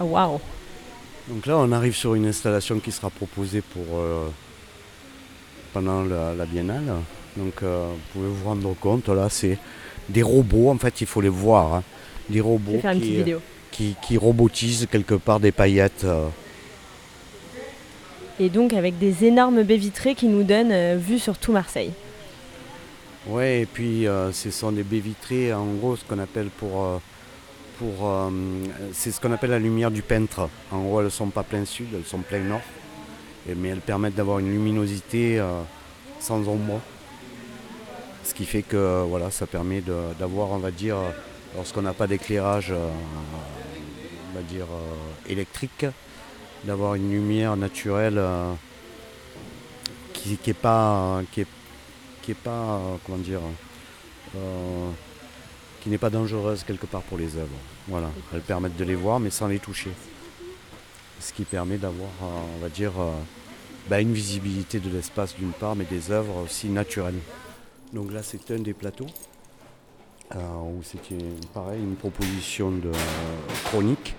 [0.00, 0.40] Ah waouh
[1.28, 4.28] Donc là, on arrive sur une installation qui sera proposée pour euh,
[5.72, 6.84] pendant la, la biennale.
[7.36, 9.58] Donc, euh, vous pouvez vous rendre compte, là, c'est
[10.08, 10.70] des robots.
[10.70, 11.74] En fait, il faut les voir.
[11.74, 11.82] hein.
[12.28, 13.40] Des Je robots vais faire une petite qui, vidéo.
[13.78, 16.02] Qui, qui robotisent quelque part des paillettes.
[16.04, 16.26] euh.
[18.40, 21.92] Et donc avec des énormes baies vitrées qui nous donnent euh, vue sur tout Marseille.
[23.26, 26.84] Ouais, et puis euh, ce sont des baies vitrées, en gros, ce qu'on appelle pour.
[26.84, 26.98] euh,
[27.78, 28.30] pour euh,
[28.92, 30.48] c'est ce qu'on appelle la lumière du peintre.
[30.72, 32.60] En gros, elles ne sont pas plein sud, elles sont plein nord.
[33.48, 35.40] Et- mais elles permettent d'avoir une luminosité
[36.20, 36.80] sans ombre.
[38.24, 39.80] Ce qui fait que voilà, ça permet
[40.18, 40.96] d'avoir, on va dire,
[41.56, 42.72] lorsqu'on n'a pas d'éclairage,
[44.30, 45.86] on va dire, euh, électrique,
[46.64, 48.52] d'avoir une lumière naturelle euh,
[50.12, 51.46] qui n'est pas, qui est
[52.22, 53.40] qui pas, euh, comment dire,
[55.80, 57.56] qui n'est pas dangereuse quelque part pour les œuvres.
[57.86, 59.90] Voilà, elles permettent de les voir mais sans les toucher.
[61.20, 62.92] Ce qui permet d'avoir, on va dire,
[63.88, 67.18] bah, une visibilité de l'espace d'une part, mais des œuvres aussi naturelles.
[67.94, 69.08] Donc là, c'est un des plateaux
[70.36, 72.92] où c'était pareil, une proposition de
[73.64, 74.14] chronique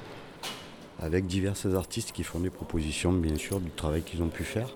[1.02, 4.70] avec diverses artistes qui font des propositions, bien sûr, du travail qu'ils ont pu faire.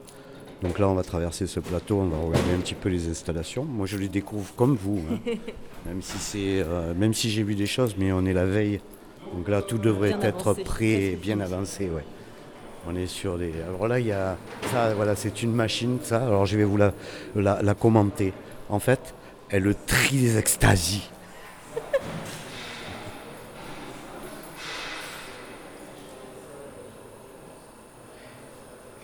[0.62, 3.66] Donc là, on va traverser ce plateau, on va regarder un petit peu les installations.
[3.66, 5.20] Moi, je les découvre comme vous, hein.
[5.86, 8.80] même si c'est, même si j'ai vu des choses, mais on est la veille.
[9.36, 12.06] Donc là, tout devrait être prêt et bien avancé, ouais.
[12.88, 13.52] On est sur des.
[13.68, 14.38] Alors là, il y a.
[14.72, 16.26] Ça, voilà, c'est une machine, ça.
[16.26, 16.94] Alors je vais vous la,
[17.36, 18.34] la, commenter.
[18.70, 19.16] En fait,
[19.50, 21.10] elle trie les extasies.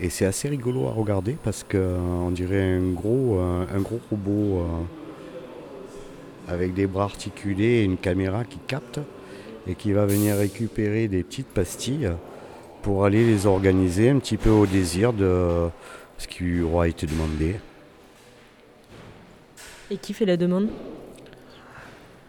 [0.01, 4.59] Et c'est assez rigolo à regarder parce qu'on dirait un gros, euh, un gros robot
[4.59, 4.63] euh,
[6.47, 9.01] avec des bras articulés et une caméra qui capte
[9.67, 12.11] et qui va venir récupérer des petites pastilles
[12.81, 15.67] pour aller les organiser un petit peu au désir de
[16.17, 17.57] ce qui lui aura été demandé.
[19.91, 20.69] Et qui fait la demande?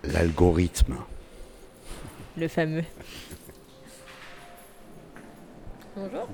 [0.02, 0.96] L'algorithme.
[2.37, 2.85] Le fameux.
[5.94, 6.26] Bonjour.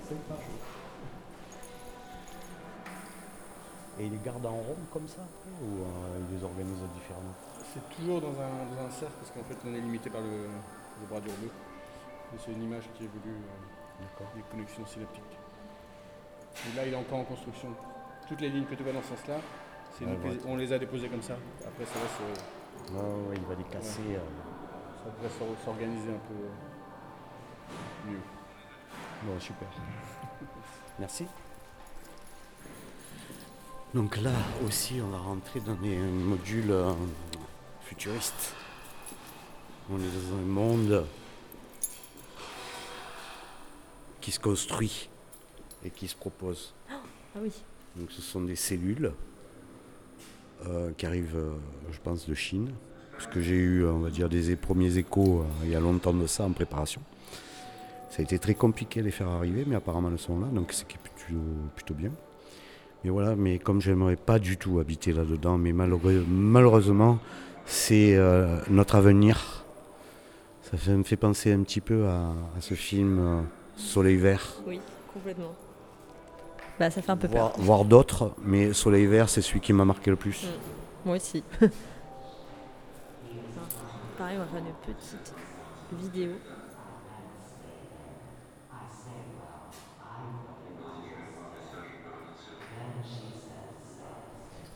[3.98, 5.22] Et il les garde en rond comme ça
[5.62, 7.32] ou euh, il les organise différemment
[7.72, 10.48] C'est toujours dans un, cercle parce qu'en fait on est limité par le,
[11.08, 11.52] bras du robot.
[12.38, 13.32] C'est une image qui évolue.
[13.32, 13.76] Euh,
[14.34, 15.22] des connexions synaptiques.
[16.66, 17.68] Et là, il est encore en construction.
[18.28, 19.40] Toutes les lignes que tu vois dans ce sens-là,
[20.46, 21.36] on les a déposées comme ça.
[21.66, 22.92] Après, ça va se.
[22.92, 24.00] Non, il va les casser.
[24.10, 24.20] Euh.
[25.04, 26.34] Ça devrait s'organiser un peu
[28.10, 28.20] mieux.
[29.22, 29.68] Bon, super.
[30.98, 31.26] Merci.
[33.94, 34.32] Donc là
[34.66, 36.92] aussi, on va rentrer dans des modules euh,
[37.82, 38.54] futuristes.
[39.90, 41.06] On est dans un monde
[44.20, 45.08] qui se construit
[45.84, 46.74] et qui se propose.
[46.90, 47.52] Ah oui.
[47.94, 49.12] Donc ce sont des cellules
[50.66, 51.54] euh, qui arrivent, euh,
[51.92, 52.72] je pense, de Chine,
[53.12, 56.26] parce que j'ai eu, on va dire, des premiers échos il y a longtemps de
[56.26, 57.00] ça en préparation.
[58.10, 60.72] Ça a été très compliqué à les faire arriver, mais apparemment elles sont là, donc
[60.72, 61.40] c'est plutôt,
[61.76, 62.10] plutôt bien.
[63.06, 67.20] Mais voilà, mais comme j'aimerais pas du tout habiter là-dedans, mais malheureusement,
[67.64, 68.18] c'est
[68.68, 69.64] notre avenir.
[70.64, 74.56] Ça me fait penser un petit peu à, à ce film Soleil vert.
[74.66, 74.80] Oui,
[75.14, 75.54] complètement.
[76.80, 77.52] Bah, ça fait un peu peur.
[77.58, 80.42] Voir d'autres, mais Soleil vert, c'est celui qui m'a marqué le plus.
[80.42, 80.48] Mm.
[81.06, 81.44] Moi aussi.
[84.18, 85.32] Pareil, on va faire une petite
[85.92, 86.32] vidéo.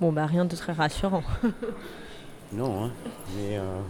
[0.00, 1.22] Bon, bah rien de très rassurant.
[2.52, 2.90] non, hein,
[3.36, 3.80] mais euh...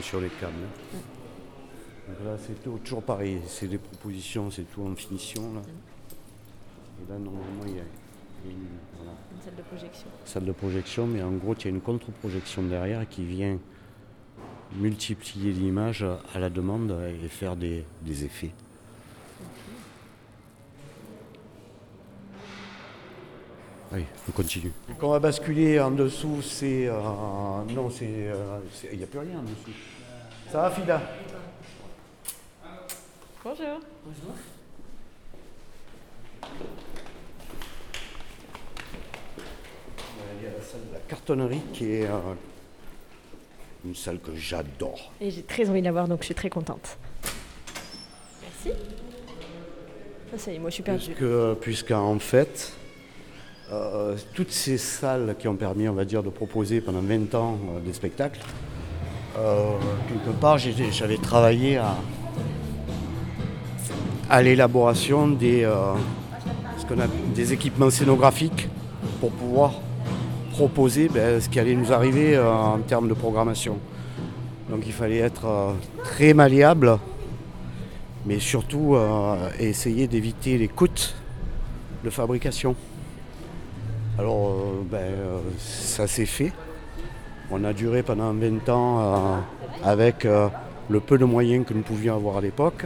[0.00, 0.54] sur les câbles.
[0.94, 0.98] Mm
[2.24, 5.54] là, c'est toujours pareil, c'est des propositions, c'est tout en finition.
[5.54, 5.60] Là.
[7.00, 7.84] Et là, normalement, il y a,
[8.44, 10.06] une, salle de projection.
[10.24, 13.58] Salle de projection, mais en gros, il y a une contre-projection derrière qui vient
[14.76, 18.52] multiplier l'image à la demande et faire des, effets.
[23.94, 24.72] Oui, on continue.
[24.98, 26.86] Quand on va basculer en dessous, c'est.
[26.86, 26.94] Euh,
[27.74, 28.06] non, c'est.
[28.08, 28.58] Euh,
[28.90, 29.76] il n'y a plus rien en dessous.
[30.50, 31.02] Ça va, Fida?
[33.44, 33.80] Bonjour.
[34.04, 34.34] Bonjour.
[40.38, 42.34] Il y a la salle de la cartonnerie qui est euh,
[43.84, 45.12] une salle que j'adore.
[45.20, 46.96] Et j'ai très envie de la voir, donc je suis très contente.
[48.40, 48.78] Merci.
[50.38, 51.12] ça y est, moi je suis perdue.
[51.12, 52.72] Puisque, puisqu'en fait,
[53.72, 57.58] euh, toutes ces salles qui ont permis, on va dire, de proposer pendant 20 ans
[57.74, 58.40] euh, des spectacles,
[59.34, 61.80] quelque part j'avais travaillé
[64.30, 65.94] à, l'élaboration des, euh,
[67.34, 68.68] des équipements scénographiques
[69.20, 69.74] pour pouvoir
[70.52, 73.78] proposer ben, ce qui allait nous arriver euh, en termes de programmation.
[74.70, 75.72] Donc il fallait être euh,
[76.04, 76.98] très malléable,
[78.26, 78.96] mais surtout
[79.58, 80.86] essayer d'éviter les coûts
[82.04, 82.76] de fabrication.
[84.22, 84.54] Alors
[84.88, 85.12] ben,
[85.58, 86.52] ça s'est fait.
[87.50, 89.42] On a duré pendant 20 ans
[89.82, 90.24] avec
[90.88, 92.84] le peu de moyens que nous pouvions avoir à l'époque.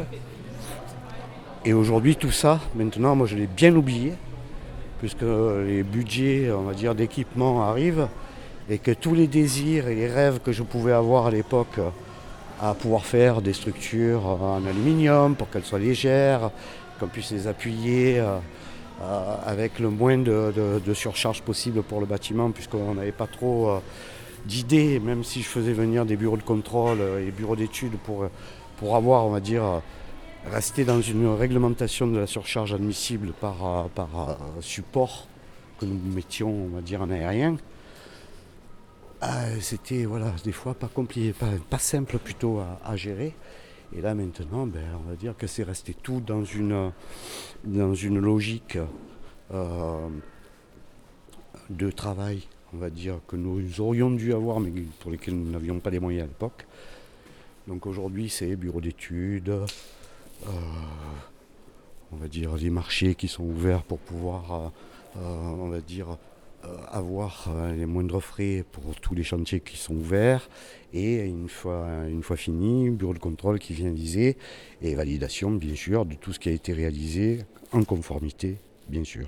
[1.66, 4.14] Et aujourd'hui, tout ça, maintenant, moi je l'ai bien oublié,
[4.98, 5.26] puisque
[5.66, 8.08] les budgets, on va dire, d'équipement arrivent,
[8.70, 11.80] et que tous les désirs et les rêves que je pouvais avoir à l'époque
[12.62, 16.50] à pouvoir faire des structures en aluminium pour qu'elles soient légères,
[16.98, 18.22] qu'on puisse les appuyer
[19.00, 23.70] euh, euh, avec le moins de, surcharge possible pour le bâtiment, puisqu'on n'avait pas trop
[23.70, 23.78] euh,
[24.46, 28.26] d'idées, même si je faisais venir des bureaux de contrôle et bureaux d'études pour,
[28.78, 29.82] pour avoir, on va dire,
[30.50, 35.26] rester dans une réglementation de la surcharge admissible par, euh, par euh, support
[35.80, 37.56] que nous mettions, on va dire, en aérien.
[39.60, 41.34] c'était voilà, des fois pas compliqué,
[41.68, 43.34] pas, simple plutôt à gérer.
[43.94, 46.92] Et là maintenant, ben, on va dire que c'est resté tout dans une,
[47.64, 48.78] dans une logique
[49.52, 50.08] euh,
[51.70, 52.42] de travail,
[52.74, 54.70] on va dire, que nous aurions dû avoir, mais
[55.00, 56.66] pour lesquels nous n'avions pas les moyens à l'époque.
[57.68, 59.66] Donc aujourd'hui, c'est bureau d'études, euh,
[62.12, 64.72] on va dire les marchés qui sont ouverts pour pouvoir,
[65.16, 66.18] euh, on va dire,
[66.90, 70.48] avoir euh, les moindres frais pour tous les chantiers qui sont ouverts.
[70.92, 74.36] Et une fois, une fois fini, bureau de contrôle qui vient viser
[74.82, 78.56] et validation, bien sûr, de tout ce qui a été réalisé en conformité,
[78.88, 79.26] bien sûr.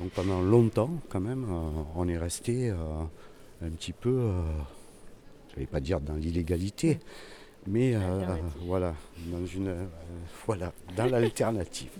[0.00, 2.76] Donc pendant longtemps, quand même, euh, on est resté euh,
[3.64, 4.42] un petit peu, euh,
[5.50, 6.98] je ne vais pas dire dans l'illégalité,
[7.66, 8.00] mais euh,
[8.66, 8.94] voilà,
[9.30, 9.84] dans une, euh,
[10.46, 11.90] voilà, dans l'alternative.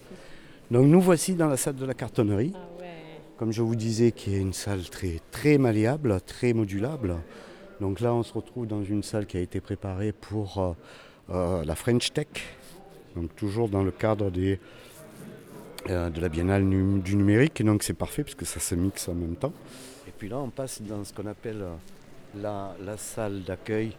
[0.70, 2.52] Donc nous voici dans la salle de la cartonnerie,
[3.36, 7.16] comme je vous disais, qui est une salle très, très malléable, très modulable.
[7.80, 10.72] Donc là, on se retrouve dans une salle qui a été préparée pour euh,
[11.30, 12.28] euh, la French Tech,
[13.16, 14.60] donc toujours dans le cadre des,
[15.90, 17.60] euh, de la Biennale du numérique.
[17.60, 19.52] Et donc c'est parfait parce que ça se mixe en même temps.
[20.06, 21.64] Et puis là, on passe dans ce qu'on appelle
[22.40, 23.92] la, la salle d'accueil,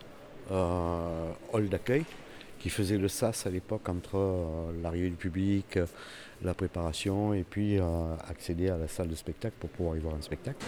[0.50, 2.06] hall d'accueil,
[2.60, 5.78] qui faisait le sas à l'époque entre l'arrivée du public,
[6.44, 7.84] la préparation et puis euh,
[8.30, 10.66] accéder à la salle de spectacle pour pouvoir y voir un spectacle.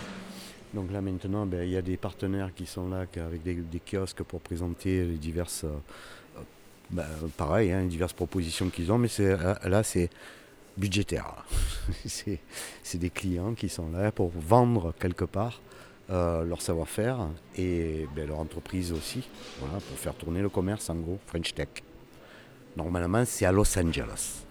[0.74, 4.24] Donc là maintenant, ben, il y a des partenaires qui sont là avec des, kiosques
[4.24, 6.40] pour présenter les diverses, euh,
[6.98, 7.02] euh,
[7.40, 9.10] ben, hein, diverses propositions qu'ils ont, mais
[9.64, 10.10] là, c'est
[10.78, 11.46] budgétaire.
[12.06, 12.40] c'est,
[12.98, 15.62] des clients qui sont là pour vendre quelque part
[16.10, 17.28] leur savoir-faire
[17.58, 19.28] et ben, leur entreprise aussi,
[19.60, 21.68] pour faire tourner le commerce en gros, French Tech.
[22.78, 24.47] Normalement, c'est à Los Angeles.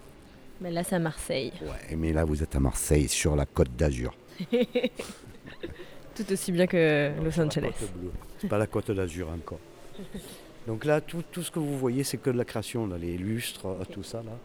[0.61, 1.51] Mais là, c'est à Marseille.
[1.61, 4.15] Ouais, mais là, vous êtes à Marseille, sur la côte d'Azur.
[6.15, 7.73] Tout aussi bien que Los Angeles.
[7.79, 8.11] côte bleue.
[8.39, 9.59] C'est pas la côte d'Azur encore.
[10.65, 13.17] Donc là, tout, tout ce que vous voyez, c'est que de la création, là, les
[13.17, 14.37] lustres, euh, tout ça, là.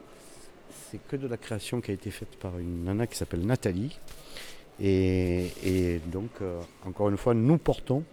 [0.90, 3.98] C'est que de la création qui a été faite par une nana qui s'appelle Nathalie.
[4.80, 8.04] Et, et donc, euh, encore une fois, nous portons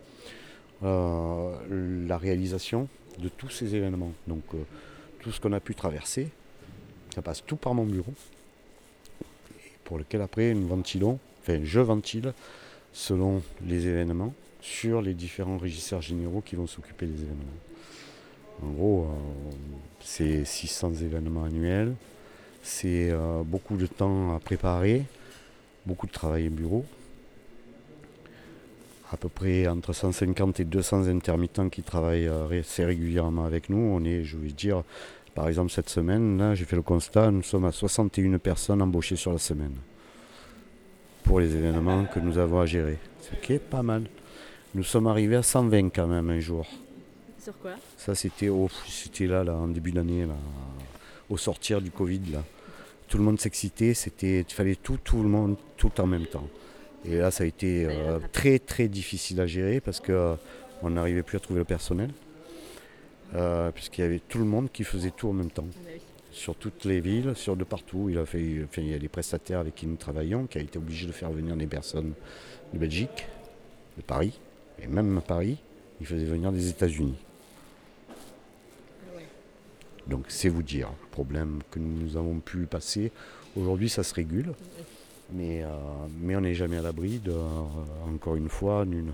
[0.83, 4.13] euh, la réalisation de tous ces événements.
[4.27, 4.57] Donc, euh,
[5.19, 6.29] tout ce qu'on a pu traverser,
[7.13, 8.13] ça passe tout par mon bureau.
[9.83, 12.33] Pour lequel après, nous ventilons, enfin, je ventile
[12.93, 17.43] selon les événements sur les différents régisseurs généraux qui vont s'occuper des événements.
[18.63, 19.51] En gros, euh,
[20.01, 21.93] c'est 600 événements annuels,
[22.61, 25.03] c'est euh, beaucoup de temps à préparer,
[25.85, 26.85] beaucoup de travail au bureau,
[29.11, 33.77] à peu près entre 150 et 200 intermittents qui travaillent euh, assez régulièrement avec nous.
[33.77, 34.83] On est, je vais dire,
[35.39, 39.15] par exemple cette semaine, là j'ai fait le constat, nous sommes à 61 personnes embauchées
[39.15, 39.71] sur la semaine
[41.23, 42.97] pour les événements que nous avons à gérer.
[43.21, 44.03] Ce qui est pas mal.
[44.75, 46.67] Nous sommes arrivés à 120 quand même un jour.
[47.41, 47.71] Sur quoi?
[47.95, 50.35] Ça c'était au, c'était là, là en début d'année, là,
[51.29, 52.43] au sortir du Covid là.
[53.07, 56.49] Tout le monde s'excitait, c'était, il fallait tout, tout le monde, tout en même temps.
[57.05, 60.35] Et là ça a été euh, très très difficile à gérer parce que euh,
[60.81, 62.09] on n'arrivait plus à trouver le personnel.
[63.35, 65.67] Euh, puisqu'il y avait tout le monde qui faisait tout en même temps
[66.31, 68.09] sur toutes les villes, sur de partout.
[68.09, 70.61] Il, a fait, enfin, il y a des prestataires avec qui nous travaillons qui a
[70.61, 72.13] été obligé de faire venir des personnes
[72.73, 73.27] de Belgique,
[73.97, 74.39] de Paris,
[74.81, 75.57] et même à Paris,
[75.99, 77.17] il faisait venir des États-Unis.
[80.07, 83.11] Donc c'est vous dire le problème que nous avons pu passer.
[83.55, 84.53] Aujourd'hui, ça se régule,
[85.31, 85.67] mais, euh,
[86.19, 87.63] mais on n'est jamais à l'abri, de, euh,
[88.07, 89.13] encore une fois, d'une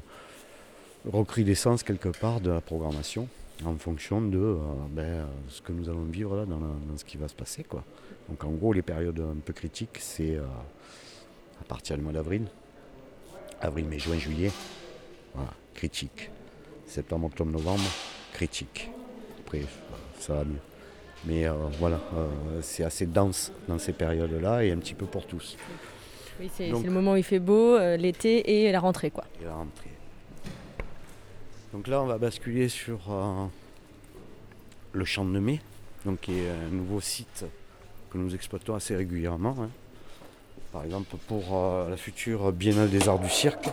[1.05, 3.27] recrudescence quelque part de la programmation
[3.63, 4.55] en fonction de euh,
[4.89, 7.35] ben, euh, ce que nous allons vivre là dans, la- dans ce qui va se
[7.35, 7.63] passer.
[7.63, 7.83] Quoi.
[8.29, 10.43] Donc en gros, les périodes un peu critiques, c'est euh,
[11.61, 12.45] à partir du mois d'avril,
[13.61, 14.51] avril, mai, juin, juillet,
[15.33, 16.29] voilà, critique.
[16.85, 17.83] Septembre, octobre, novembre,
[18.33, 18.91] critique.
[19.39, 19.61] Après,
[20.19, 20.59] ça va mieux.
[21.25, 21.99] Mais euh, voilà,
[22.61, 25.57] c'est assez dense dans ces périodes-là et un petit peu pour tous.
[26.39, 29.23] Oui, c'est le moment où il fait beau, l'été et la rentrée, quoi.
[29.41, 29.89] et la rentrée.
[31.75, 33.45] Donc là, on va basculer sur euh,
[34.93, 35.59] le champ de mai,
[36.05, 37.43] donc qui est un nouveau site
[38.09, 39.57] que nous exploitons assez régulièrement.
[39.59, 39.69] hein.
[40.71, 43.67] Par exemple, pour euh, la future Biennale des Arts du Cirque.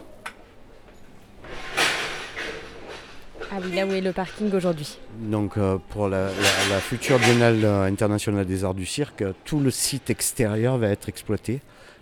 [3.52, 4.98] Ah oui, là où est le parking aujourd'hui.
[5.20, 9.70] Donc euh, pour la, la- la future Biennale internationale des arts du cirque, tout le
[9.70, 11.60] site extérieur va être exploité.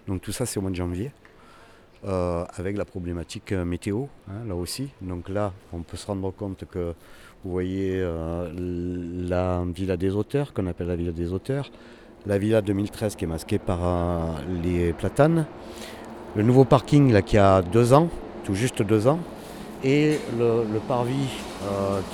[0.08, 1.10] Donc tout ça c'est au mois de janvier.
[2.08, 4.88] Euh, avec la problématique euh, météo, hein, là aussi.
[5.02, 6.94] Donc là, on peut se rendre compte que
[7.44, 8.50] vous voyez euh,
[9.28, 11.70] la Villa des auteurs, qu'on appelle la Villa des auteurs,
[12.26, 15.44] la Villa 2013 qui est masquée par les platanes,
[16.36, 18.08] le nouveau parking là, qui a deux ans,
[18.44, 19.18] tout juste deux ans,
[19.84, 21.28] et le, parvis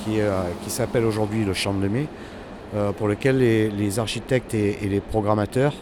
[0.05, 2.09] qui, s'appelle aujourd'hui le Champ de Mai,
[2.97, 5.75] pour lequel les, les architectes et, et les programmateurs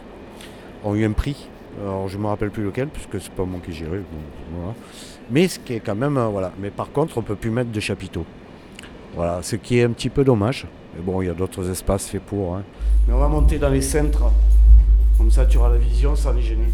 [0.85, 1.49] ont eu un prix.
[1.81, 4.01] Alors je ne me rappelle plus lequel, puisque c'est pas moi qui gérais.
[5.31, 6.17] Mais ce qui est quand même.
[6.17, 6.53] euh, voilà.
[6.61, 8.25] Mais par contre, on ne peut plus mettre de chapiteaux.
[9.15, 10.67] Voilà, ce qui est un petit peu dommage.
[10.95, 12.57] Mais bon, il y a d'autres espaces faits pour.
[12.57, 12.63] hein.
[13.07, 14.31] Mais on va monter dans les centres.
[15.19, 16.73] Comme ça, tu auras la vision sans les gêner.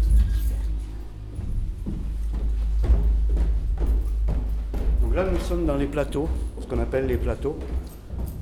[5.01, 6.27] Donc là, nous sommes dans les plateaux,
[6.59, 7.57] ce qu'on appelle les plateaux.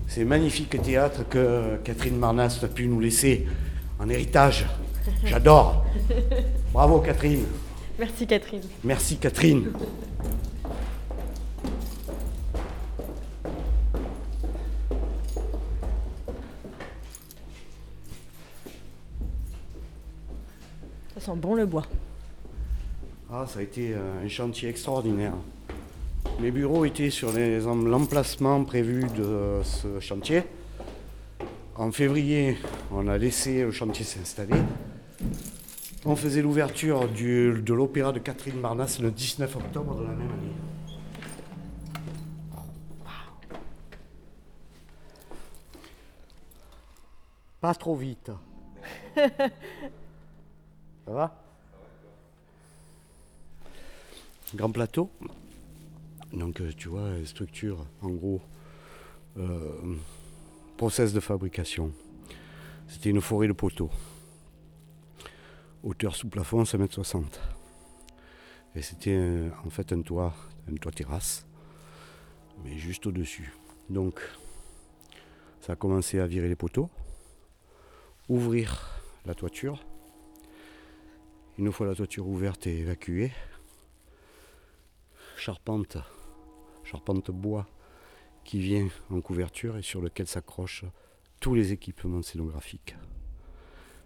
[0.07, 3.47] Ces magnifiques théâtres que Catherine Marnas a pu nous laisser
[3.99, 4.65] en héritage.
[5.23, 5.85] J'adore.
[6.73, 7.45] Bravo Catherine.
[7.97, 8.61] Merci Catherine.
[8.83, 9.71] Merci Catherine.
[21.13, 21.85] Ça sent bon le bois.
[23.31, 25.33] Ah, ça a été euh, un chantier extraordinaire.
[26.39, 30.43] Mes bureaux étaient sur l'emplacement prévu de ce chantier.
[31.79, 32.57] En février,
[32.91, 34.61] on a laissé le chantier s'installer.
[36.03, 40.51] On faisait l'ouverture de l'opéra de Catherine Marnas le 19 octobre de la même année.
[47.61, 48.29] Pas trop vite.
[49.15, 49.31] Ça
[51.07, 51.41] va?
[54.53, 55.09] Grand plateau.
[56.33, 58.41] Donc euh, tu vois, structure, en gros,
[59.37, 59.95] euh,
[60.79, 61.91] process de fabrication.
[62.87, 63.89] C'était une forêt de poteaux.
[65.83, 67.25] Hauteur sous plafond 5m60.
[68.75, 70.33] Et c'était euh, en fait un toit,
[70.71, 71.45] un toit terrasse,
[72.63, 73.53] mais juste au-dessus.
[73.89, 74.21] Donc
[75.59, 76.89] ça a commencé à virer les poteaux,
[78.29, 79.83] ouvrir la toiture.
[81.57, 83.33] Une fois la toiture ouverte et évacuée,
[85.35, 85.97] charpente,
[86.85, 87.67] charpente bois
[88.49, 90.85] qui vient en couverture et sur lequel s'accrochent
[91.39, 92.95] tous les équipements scénographiques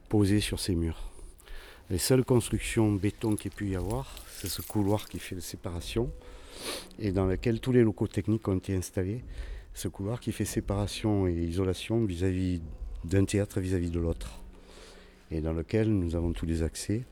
[0.10, 1.02] posés sur ces murs.
[1.90, 6.12] Les seules constructions béton qu'il pu y avoir, c'est ce couloir qui fait la séparation
[7.00, 9.24] et dans lequel tous les locaux techniques ont été installés.
[9.74, 12.62] Ce couloir qui fait séparation et isolation vis-à-vis
[13.06, 14.42] d'un théâtre vis-à-vis de l'autre.
[15.32, 17.04] Et dans lequel nous avons tous les accès,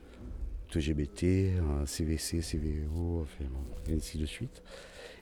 [0.70, 1.54] TGBT,
[1.86, 3.26] CVC, CVO,
[3.88, 4.62] et ainsi de suite.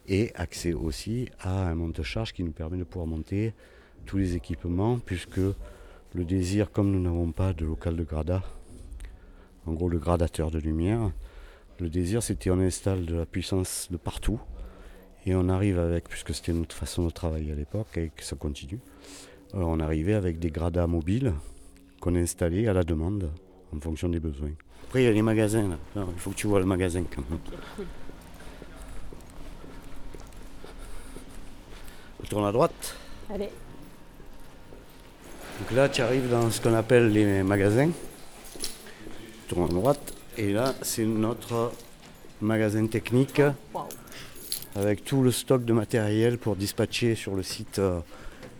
[0.09, 3.55] Et accès aussi à un monte-charge qui nous permet de pouvoir monter
[4.07, 5.41] tous les équipements, puisque
[6.15, 8.43] le désir, comme nous n'avons pas de local de grada,
[9.67, 11.13] en gros le gradateur de lumière,
[11.79, 14.41] le désir c'était on installe de la puissance de partout
[15.27, 18.37] et on arrive avec, puisque c'était notre façon de travailler à l'époque et que ça
[18.37, 18.81] continue,
[19.55, 21.33] euh, on arrivait avec des gradas mobiles
[22.01, 23.31] qu'on installait à la demande
[23.75, 24.53] en fonction des besoins.
[24.89, 27.05] Après il y a les magasins là, Alors, il faut que tu vois le magasin
[27.05, 27.39] quand même.
[32.23, 32.97] On tourne à droite.
[33.33, 33.49] Allez.
[35.61, 37.91] Donc là, tu arrives dans ce qu'on appelle les magasins.
[38.61, 40.13] Tu tournes à droite.
[40.39, 41.73] Et là, c'est notre
[42.41, 43.43] magasin technique
[43.75, 43.85] Waouh.
[44.75, 48.01] avec tout le stock de matériel pour dispatcher sur le site euh,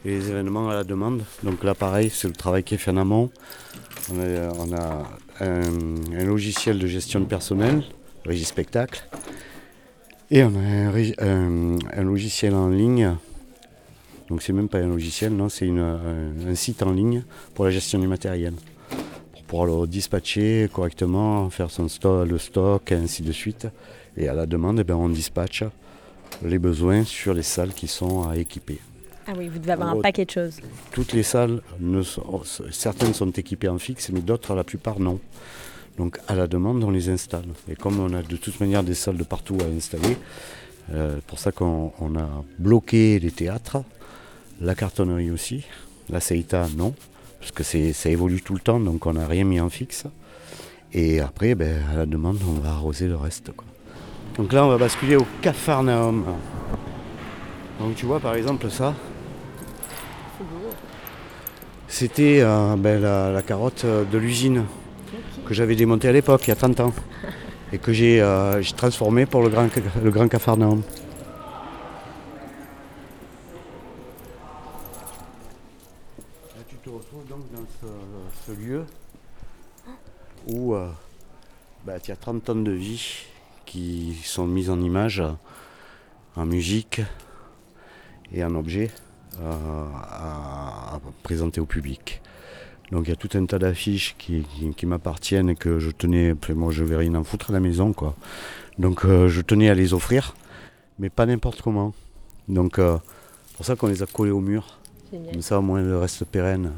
[0.05, 1.23] les événements à la demande.
[1.43, 3.31] Donc là, pareil, c'est le travail qui est fait en amont.
[4.13, 5.63] On a, on a un,
[6.19, 7.85] un logiciel de gestion de personnel,
[8.27, 9.05] Régie Spectacle.
[10.31, 13.17] Et on a un, régi- un- un logiciel en ligne.
[14.31, 17.25] Donc c'est même pas un logiciel, non, c'est une- un, site en ligne
[17.55, 18.55] pour la gestion du matériel.
[19.33, 23.67] Pour pouvoir le dispatcher correctement, faire son stock, le stock, et ainsi de suite.
[24.17, 25.65] Et à la demande, eh ben, on dispatche
[26.45, 28.79] les besoins sur les salles qui sont à équiper.
[29.27, 30.61] Ah oui, vous devez avoir un paquet de choses.
[30.93, 35.19] Toutes les salles, ne sont- certaines sont équipées en fixe, mais d'autres, la plupart, non.
[35.99, 37.45] Donc à la demande, on les installe.
[37.69, 40.17] Et comme on a de toute manière des salles de partout à installer,
[40.93, 42.29] euh, pour ça qu'on on a
[42.59, 43.83] bloqué les théâtres,
[44.61, 45.65] la cartonnerie aussi,
[46.09, 46.95] la Seita non,
[47.39, 50.07] parce que ça évolue tout le temps, donc on n'a rien mis en fixe.
[50.93, 53.53] Et après, ben, à la demande, on va arroser le reste.
[54.37, 56.25] Donc là, on va basculer au Capharnaüm.
[57.79, 58.95] Donc tu vois, par exemple, ça,
[61.87, 64.65] c'était euh, ben, la, carotte euh, de l'usine
[65.47, 66.93] que j'avais démontée à l'époque, il y a 30 ans,
[67.73, 69.69] et que j'ai euh, j'ai transformée pour le grand,
[70.03, 70.11] le.
[70.11, 70.27] Là,
[76.69, 77.87] tu te retrouves donc dans ce,
[78.47, 78.85] ce lieu
[80.47, 80.89] où euh,
[81.87, 83.27] bah, il y a 30 tonnes de vie
[83.67, 85.23] qui sont mises en image,
[86.37, 87.01] en musique
[88.33, 88.91] et en objet
[89.41, 92.21] euh, à, à présenter au public.
[92.91, 95.91] Donc il y a tout un tas d'affiches qui, qui- qui m'appartiennent et que je
[95.91, 98.17] tenais, moi je vais rien en foutre à la maison quoi.
[98.79, 100.35] Donc euh, je tenais à les offrir.
[100.99, 101.95] mais pas n'importe comment.
[102.49, 102.99] Donc, euh,
[103.57, 104.79] pour ça qu'on les a collés au mur.
[105.13, 105.33] Génial.
[105.33, 106.73] Comme ça, au moins, le reste pérenne.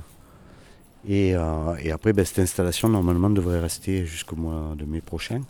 [1.09, 5.43] Et, euh, et après, ben, cette installation, normalement, devrait rester jusqu'au mois de mai prochain.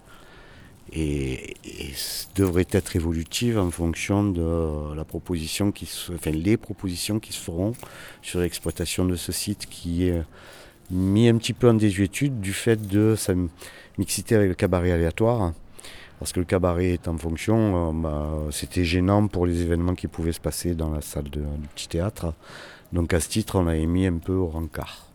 [0.95, 1.95] Et, et
[2.35, 7.41] devrait être évolutive en fonction de la proposition qui se, enfin, les propositions qui se
[7.41, 7.73] feront
[8.21, 10.23] sur l'exploitation de ce site qui est
[10.91, 13.33] mis un petit peu en désuétude du fait de sa
[13.97, 15.53] mixité avec le cabaret aléatoire.
[16.19, 20.07] Parce que le cabaret est en fonction, euh, bah, c'était gênant pour les événements qui
[20.07, 21.41] pouvaient se passer dans la salle du
[21.75, 22.35] petit théâtre.
[22.93, 25.09] Donc à ce titre, on l'avait mis un peu au rencard.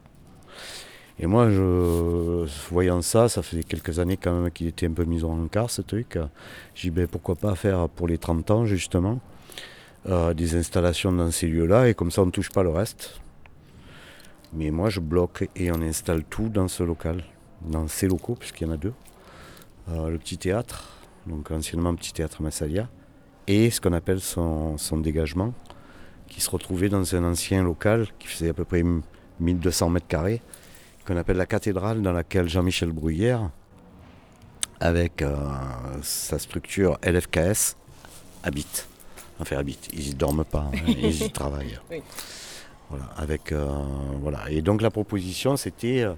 [1.19, 5.03] Et moi, je, voyant ça, ça faisait quelques années quand même qu'il était un peu
[5.03, 6.19] mis au rencard ce truc.
[6.75, 9.19] J'ai dit ben, pourquoi pas faire pour les 30 ans justement
[10.07, 13.19] euh, des installations dans ces lieux-là et comme ça on ne touche pas le reste.
[14.53, 17.23] Mais moi je bloque et on installe tout dans ce local,
[17.61, 18.93] dans ces locaux, puisqu'il y en a deux.
[19.89, 22.87] Euh, le petit théâtre, donc anciennement petit théâtre Massalia,
[23.47, 25.53] et ce qu'on appelle son, son dégagement,
[26.27, 28.83] qui se retrouvait dans un ancien local qui faisait à peu près
[29.39, 30.41] 1200 mètres carrés,
[31.07, 33.49] qu'on appelle la cathédrale, dans laquelle Jean-Michel Bruyère,
[34.79, 35.35] avec euh,
[36.03, 37.75] sa structure LFKS,
[38.43, 38.87] habite.
[39.39, 39.87] Enfin, habite.
[39.93, 41.79] Ils y dorment pas, hein, ils y travaillent.
[41.89, 42.01] Oui.
[42.89, 43.65] Voilà, avec, euh,
[44.21, 44.49] voilà.
[44.49, 46.13] Et donc la proposition, c'était euh,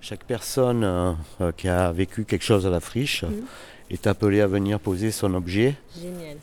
[0.00, 3.44] chaque personne euh, qui a vécu quelque chose à la friche Mhm.
[3.90, 6.36] est appelée à venir poser son objet, Génial.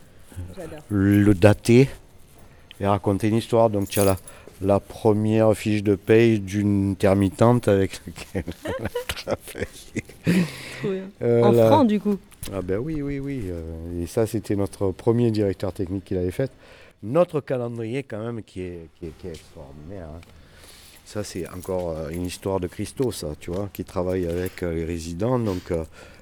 [0.56, 0.78] J'adore.
[0.88, 1.88] le dater
[2.80, 3.68] et raconter une histoire.
[3.70, 4.16] Donc tu as la,
[4.62, 11.04] la première fiche de paye d'une intermittente avec laquelle elle a travaillé.
[11.22, 12.16] Euh, En la- franc, du coup.
[12.52, 13.42] ah ben oui, oui, oui.
[13.50, 16.50] euh, et ça, c'était notre premier directeur technique qui l'avait fait.
[17.02, 20.08] Notre calendrier, quand même, qui est, qui est, qui est extraordinaire.
[20.16, 20.20] hein.
[21.04, 24.84] Ça, c'est encore euh, une histoire de Christo, ça, tu vois, qui travaille avec les
[24.84, 25.38] résidents.
[25.38, 25.72] Donc,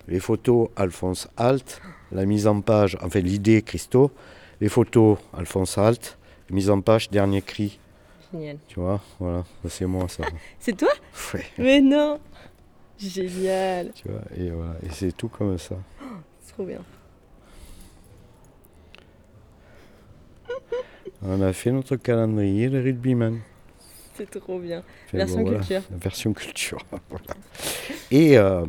[0.08, 1.80] les photos, Alphonse Halt.
[2.12, 4.10] La mise en page, enfin, l'idée, Christo.
[4.60, 6.18] Les photos, Alphonse Halt.
[6.50, 7.78] Mise en page, dernier cri.
[8.34, 8.58] Génial.
[8.66, 10.24] Tu vois, voilà, ça, c'est moi, ça.
[10.58, 10.90] C'est toi?
[11.32, 12.18] Ouais, Mais non
[12.98, 13.92] Génial.
[13.94, 15.76] tu vois, et voilà, et c'est tout comme ça.
[16.48, 16.80] Trop bien.
[21.22, 23.40] On a fait notre calendrier, le rugbyman.
[24.16, 24.82] C'est trop bien.
[25.12, 25.82] Version bon, culture.
[25.90, 26.78] Version culture.
[27.08, 27.34] voilà.
[28.10, 28.64] Et, euh,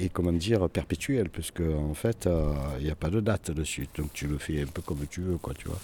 [0.00, 3.50] et comment dire, perpétuel, parce qu'en en fait, euh, il n'y a pas de date
[3.50, 3.86] dessus.
[3.96, 5.78] Donc tu le fais un peu comme tu veux, quoi, tu vois.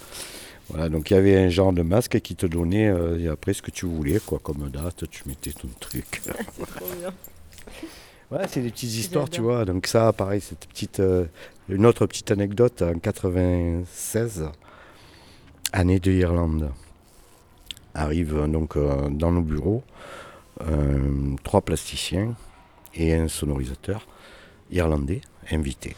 [0.69, 3.53] Voilà, donc il y avait un genre de masque qui te donnait euh, et après
[3.55, 6.23] ce que tu voulais, quoi, comme date, tu mettais ton truc.
[6.25, 7.13] C'est trop bien.
[8.31, 9.65] Voilà, c'est des petites histoires, tu vois.
[9.65, 11.27] Donc ça, pareil, cette petite, euh,
[11.69, 14.49] une autre petite anecdote, en 96,
[15.73, 16.73] année de Irlande,
[17.95, 19.83] arrive euh, donc euh, dans nos bureaux
[21.45, 22.35] trois plasticiens
[22.95, 24.07] et un sonorisateur
[24.71, 25.95] irlandais invités.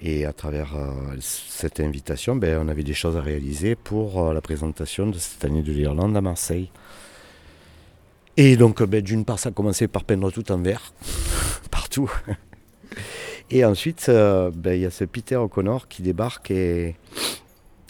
[0.00, 4.32] Et à travers euh, cette invitation, ben, on avait des choses à réaliser pour euh,
[4.32, 6.70] la présentation de cette année de l'Irlande à Marseille.
[8.36, 10.92] Et donc, ben, d'une part, ça a commencé par peindre tout en vert,
[11.70, 12.10] partout.
[13.50, 16.96] Et ensuite, euh, ben, il y a ce Peter O'Connor qui débarque et,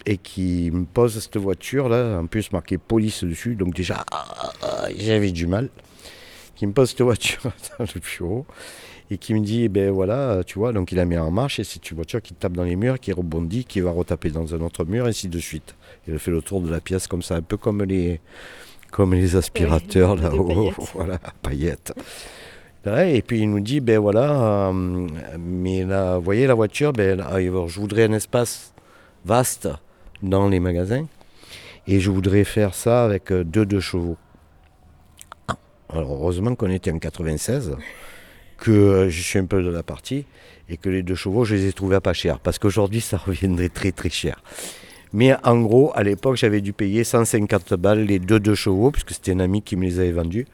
[0.07, 4.53] et qui me pose cette voiture là, en plus marqué police dessus, donc déjà ah,
[4.63, 5.69] ah, j'avais du mal.
[6.55, 7.43] Qui me pose cette voiture
[7.79, 8.47] dans le bureau
[9.11, 11.65] et qui me dit, ben voilà, tu vois, donc il a mis en marche et
[11.65, 14.61] c'est une voiture qui tape dans les murs, qui rebondit, qui va retaper dans un
[14.61, 15.75] autre mur, et ainsi de suite.
[16.07, 18.21] Il fait le tour de la pièce comme ça, un peu comme les,
[18.91, 21.93] comme les aspirateurs là-haut, voilà, paillettes.
[22.87, 25.07] Et puis il nous dit, ben voilà, euh,
[25.39, 28.73] mais là, vous voyez la voiture, ben, là, alors, je voudrais un espace
[29.25, 29.69] vaste
[30.23, 31.07] dans les magasins,
[31.87, 34.17] et je voudrais faire ça avec euh, deux deux chevaux.
[35.49, 35.57] Ah,
[35.91, 37.77] Alors heureusement qu'on était en 96,
[38.59, 40.25] que euh, je suis un peu de la partie,
[40.69, 43.17] et que les deux chevaux, je les ai trouvés à pas cher, parce qu'aujourd'hui ça
[43.17, 44.43] reviendrait très très cher.
[45.15, 49.13] Mais en gros, à l'époque, j'avais dû payer 150 balles les deux deux chevaux, puisque
[49.13, 50.47] c'était un ami qui me les avait vendus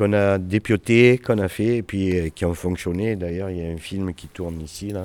[0.00, 3.16] qu'on a dépioté, qu'on a fait, et puis euh, qui ont fonctionné.
[3.16, 5.04] D'ailleurs, il y a un film qui tourne ici, là,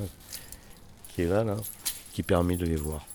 [1.09, 1.57] qui est là, là,
[2.13, 3.05] qui permet de les voir.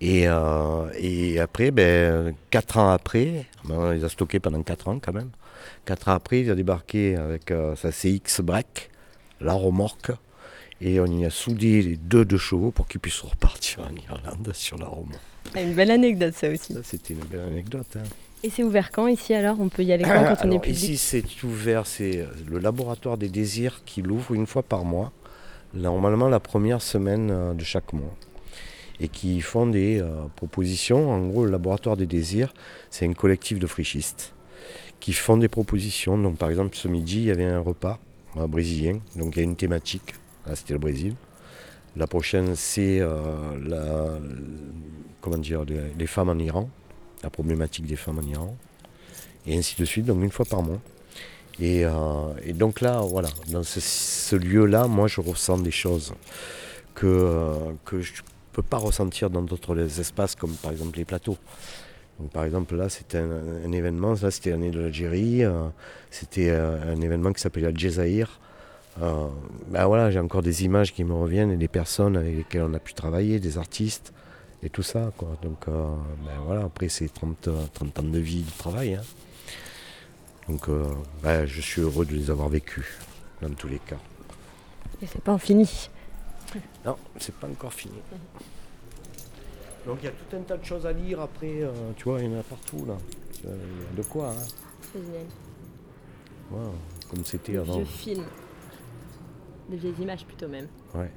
[0.00, 4.86] Et, euh, et après, ben, quatre ans après, ben, on les a stockés pendant quatre
[4.86, 5.30] ans quand même.
[5.84, 8.90] Quatre ans après, il a débarqué avec euh, sa CX break,
[9.40, 10.10] la remorque,
[10.80, 14.50] et on y a soudé les deux deux chevaux pour qu'ils puissent repartir en Irlande
[14.52, 15.20] sur la remorque.
[15.56, 16.74] Une belle anecdote, ça aussi.
[16.74, 17.86] Ça, c'était une belle anecdote.
[17.96, 18.02] hein.
[18.44, 19.58] Et c'est ouvert quand ici alors?
[19.60, 20.76] On peut y aller quand, quand on est public?
[20.76, 25.10] ici, c'est ouvert, c'est euh, le laboratoire des désirs qui l'ouvre une fois par mois,
[25.74, 28.14] normalement la première semaine euh, de chaque mois,
[29.00, 30.06] et qui font des euh,
[30.36, 31.10] propositions.
[31.10, 32.54] En gros, le laboratoire des désirs,
[32.90, 34.34] c'est un collectif de frichistes
[35.00, 36.18] qui font des propositions.
[36.18, 37.98] Donc, par exemple, ce midi, il y avait un repas
[38.46, 40.14] brésilien, donc il y a une thématique.
[40.46, 41.14] Là, c'était le Brésil.
[41.96, 44.18] La prochaine, c'est euh,
[45.20, 45.64] comment dire,
[45.98, 46.70] les, femmes en Iran,
[47.22, 48.56] la problématique des femmes en Iran,
[49.46, 50.80] et ainsi de suite, donc une fois par mois.
[51.60, 51.90] Et, euh,
[52.44, 56.14] et donc là, voilà, dans ce, ce lieu-là, moi je ressens des choses
[56.94, 58.18] que, euh, que je ne
[58.52, 61.36] peux pas ressentir dans d'autres espaces, comme par exemple les plateaux.
[62.18, 63.30] Donc, par exemple, là, c'était un,
[63.66, 65.68] un événement, là, c'était l'année de l'Algérie, euh,
[66.10, 68.40] c'était euh, un événement qui s'appelait Al-Jazair.
[69.00, 69.28] Euh,
[69.68, 72.74] ben voilà, j'ai encore des images qui me reviennent et des personnes avec lesquelles on
[72.74, 74.12] a pu travailler, des artistes
[74.64, 75.12] et tout ça.
[75.16, 75.36] Quoi.
[75.42, 78.94] Donc ben voilà, après c'est 30, euh, 30 ans de vie, de travail.
[78.94, 79.02] hein.
[80.48, 80.66] Donc
[81.22, 82.86] ben, je suis heureux de les avoir vécus,
[83.40, 83.98] dans tous les cas.
[85.00, 85.88] Et c'est pas fini.
[86.84, 87.94] Non, c'est pas encore fini.
[89.88, 92.20] Donc il y a tout un tas de choses à lire après, euh, tu vois,
[92.20, 92.94] il y en a partout là.
[93.46, 93.56] Euh,
[93.90, 94.44] Il y a de quoi, hein.
[94.92, 95.24] C'est génial.
[96.52, 96.72] Wow,
[97.10, 97.82] comme c'était avant.
[97.84, 98.24] films.
[99.70, 100.66] Des vieilles images plutôt même.
[100.94, 101.10] Ouais.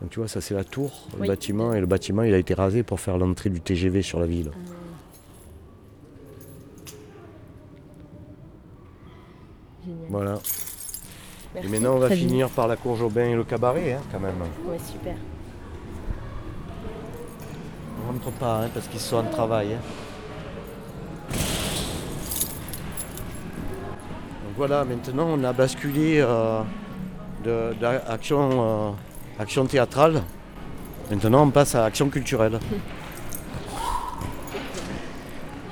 [0.00, 2.54] Donc tu vois, ça c'est la tour, le bâtiment, et le bâtiment il a été
[2.54, 4.50] rasé pour faire l'entrée du TGV sur la ville.
[9.84, 10.06] Génial.
[10.10, 10.38] Voilà.
[11.54, 11.68] Merci.
[11.68, 12.28] Et maintenant on va Très bien.
[12.28, 14.34] finir par la cour Jobin et le cabaret hein, quand même.
[14.66, 15.14] Ouais, super.
[18.06, 19.74] On rentre pas hein, parce qu'ils sont en travail.
[19.74, 19.78] hein.
[24.44, 26.62] Donc voilà, maintenant on a basculé euh,
[27.44, 28.90] d'action, euh,
[29.40, 30.22] action théâtrale.
[31.10, 32.60] Maintenant on passe à action culturelle.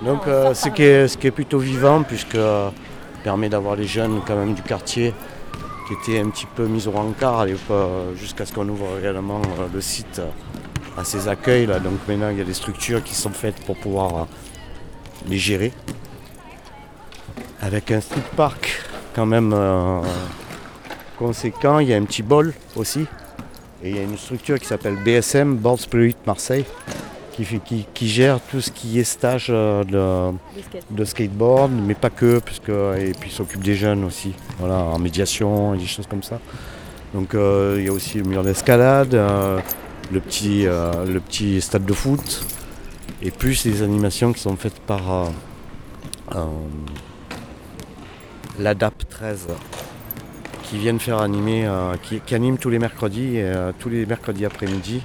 [0.04, 2.68] Donc euh, ce, qui est, ce qui est plutôt vivant puisque euh,
[3.22, 5.14] permet d'avoir les jeunes quand même du quartier
[5.86, 7.46] qui étaient un petit peu mis au rencard
[8.16, 9.40] jusqu'à ce qu'on ouvre réellement
[9.72, 10.20] le site
[10.96, 11.78] à ces accueils là.
[11.78, 14.24] Donc maintenant il y a des structures qui sont faites pour pouvoir euh,
[15.28, 15.72] les gérer.
[17.60, 18.82] Avec un street park
[19.14, 20.00] quand même euh,
[21.18, 23.06] conséquent, il y a un petit bol aussi.
[23.82, 26.64] Et il y a une structure qui s'appelle BSM, Board Spirit Marseille,
[27.32, 30.36] qui, fait- qui, qui gère tout ce qui est stage euh, de,
[30.90, 35.74] de skateboard, mais pas que, puisque, et puis s'occupe des jeunes aussi, voilà, en médiation
[35.74, 36.40] et des choses comme ça.
[37.12, 39.60] Donc euh, il y a aussi le mur d'escalade, euh,
[40.12, 42.44] le, petit, euh, le petit stade de foot,
[43.22, 45.26] et plus les animations qui sont faites par euh,
[46.34, 46.44] euh,
[48.58, 49.48] l'ADAP 13,
[50.64, 51.68] qui viennent faire animer,
[52.02, 55.02] qui, qui anime tous les mercredis, et, tous les mercredis après-midi,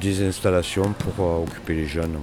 [0.00, 2.18] des installations pour occuper les jeunes.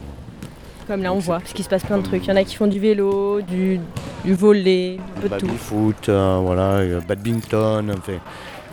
[0.88, 2.26] Comme là, on voit, parce qu'il se passe plein de trucs.
[2.26, 3.80] Il y en a qui font du vélo, du,
[4.26, 5.94] du volley, un peu de tout.
[6.10, 8.20] Euh, voilà, badminton, enfin.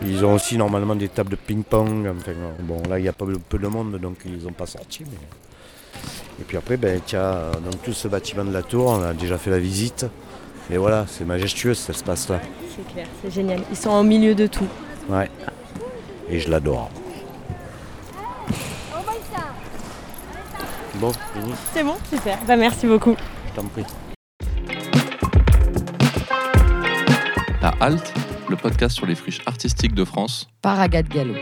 [0.03, 2.09] Ils ont aussi normalement des tables de ping-pong.
[2.16, 5.05] enfin, bon, là, il y a pas peu de monde, donc ils n'ont pas sorti.
[5.05, 5.18] mais-
[6.40, 9.12] Et puis après, ben, tu as donc, tout ce bâtiment de la tour, on a
[9.12, 10.07] déjà fait la visite.
[10.70, 12.40] Et voilà, c'est majestueux cet espace-là.
[12.76, 13.61] C'est clair, c'est génial.
[13.70, 14.66] Ils sont au milieu de tout.
[15.09, 15.28] Ouais.
[16.30, 16.90] Et je l'adore.
[20.96, 22.38] Bon, fini, C'est bon, super.
[22.46, 23.16] Bah, merci beaucoup.
[23.51, 23.84] je t'en prie.
[27.62, 28.12] La Halte,
[28.51, 31.34] le podcast sur les friches artistiques de France, par Agathe Gallo.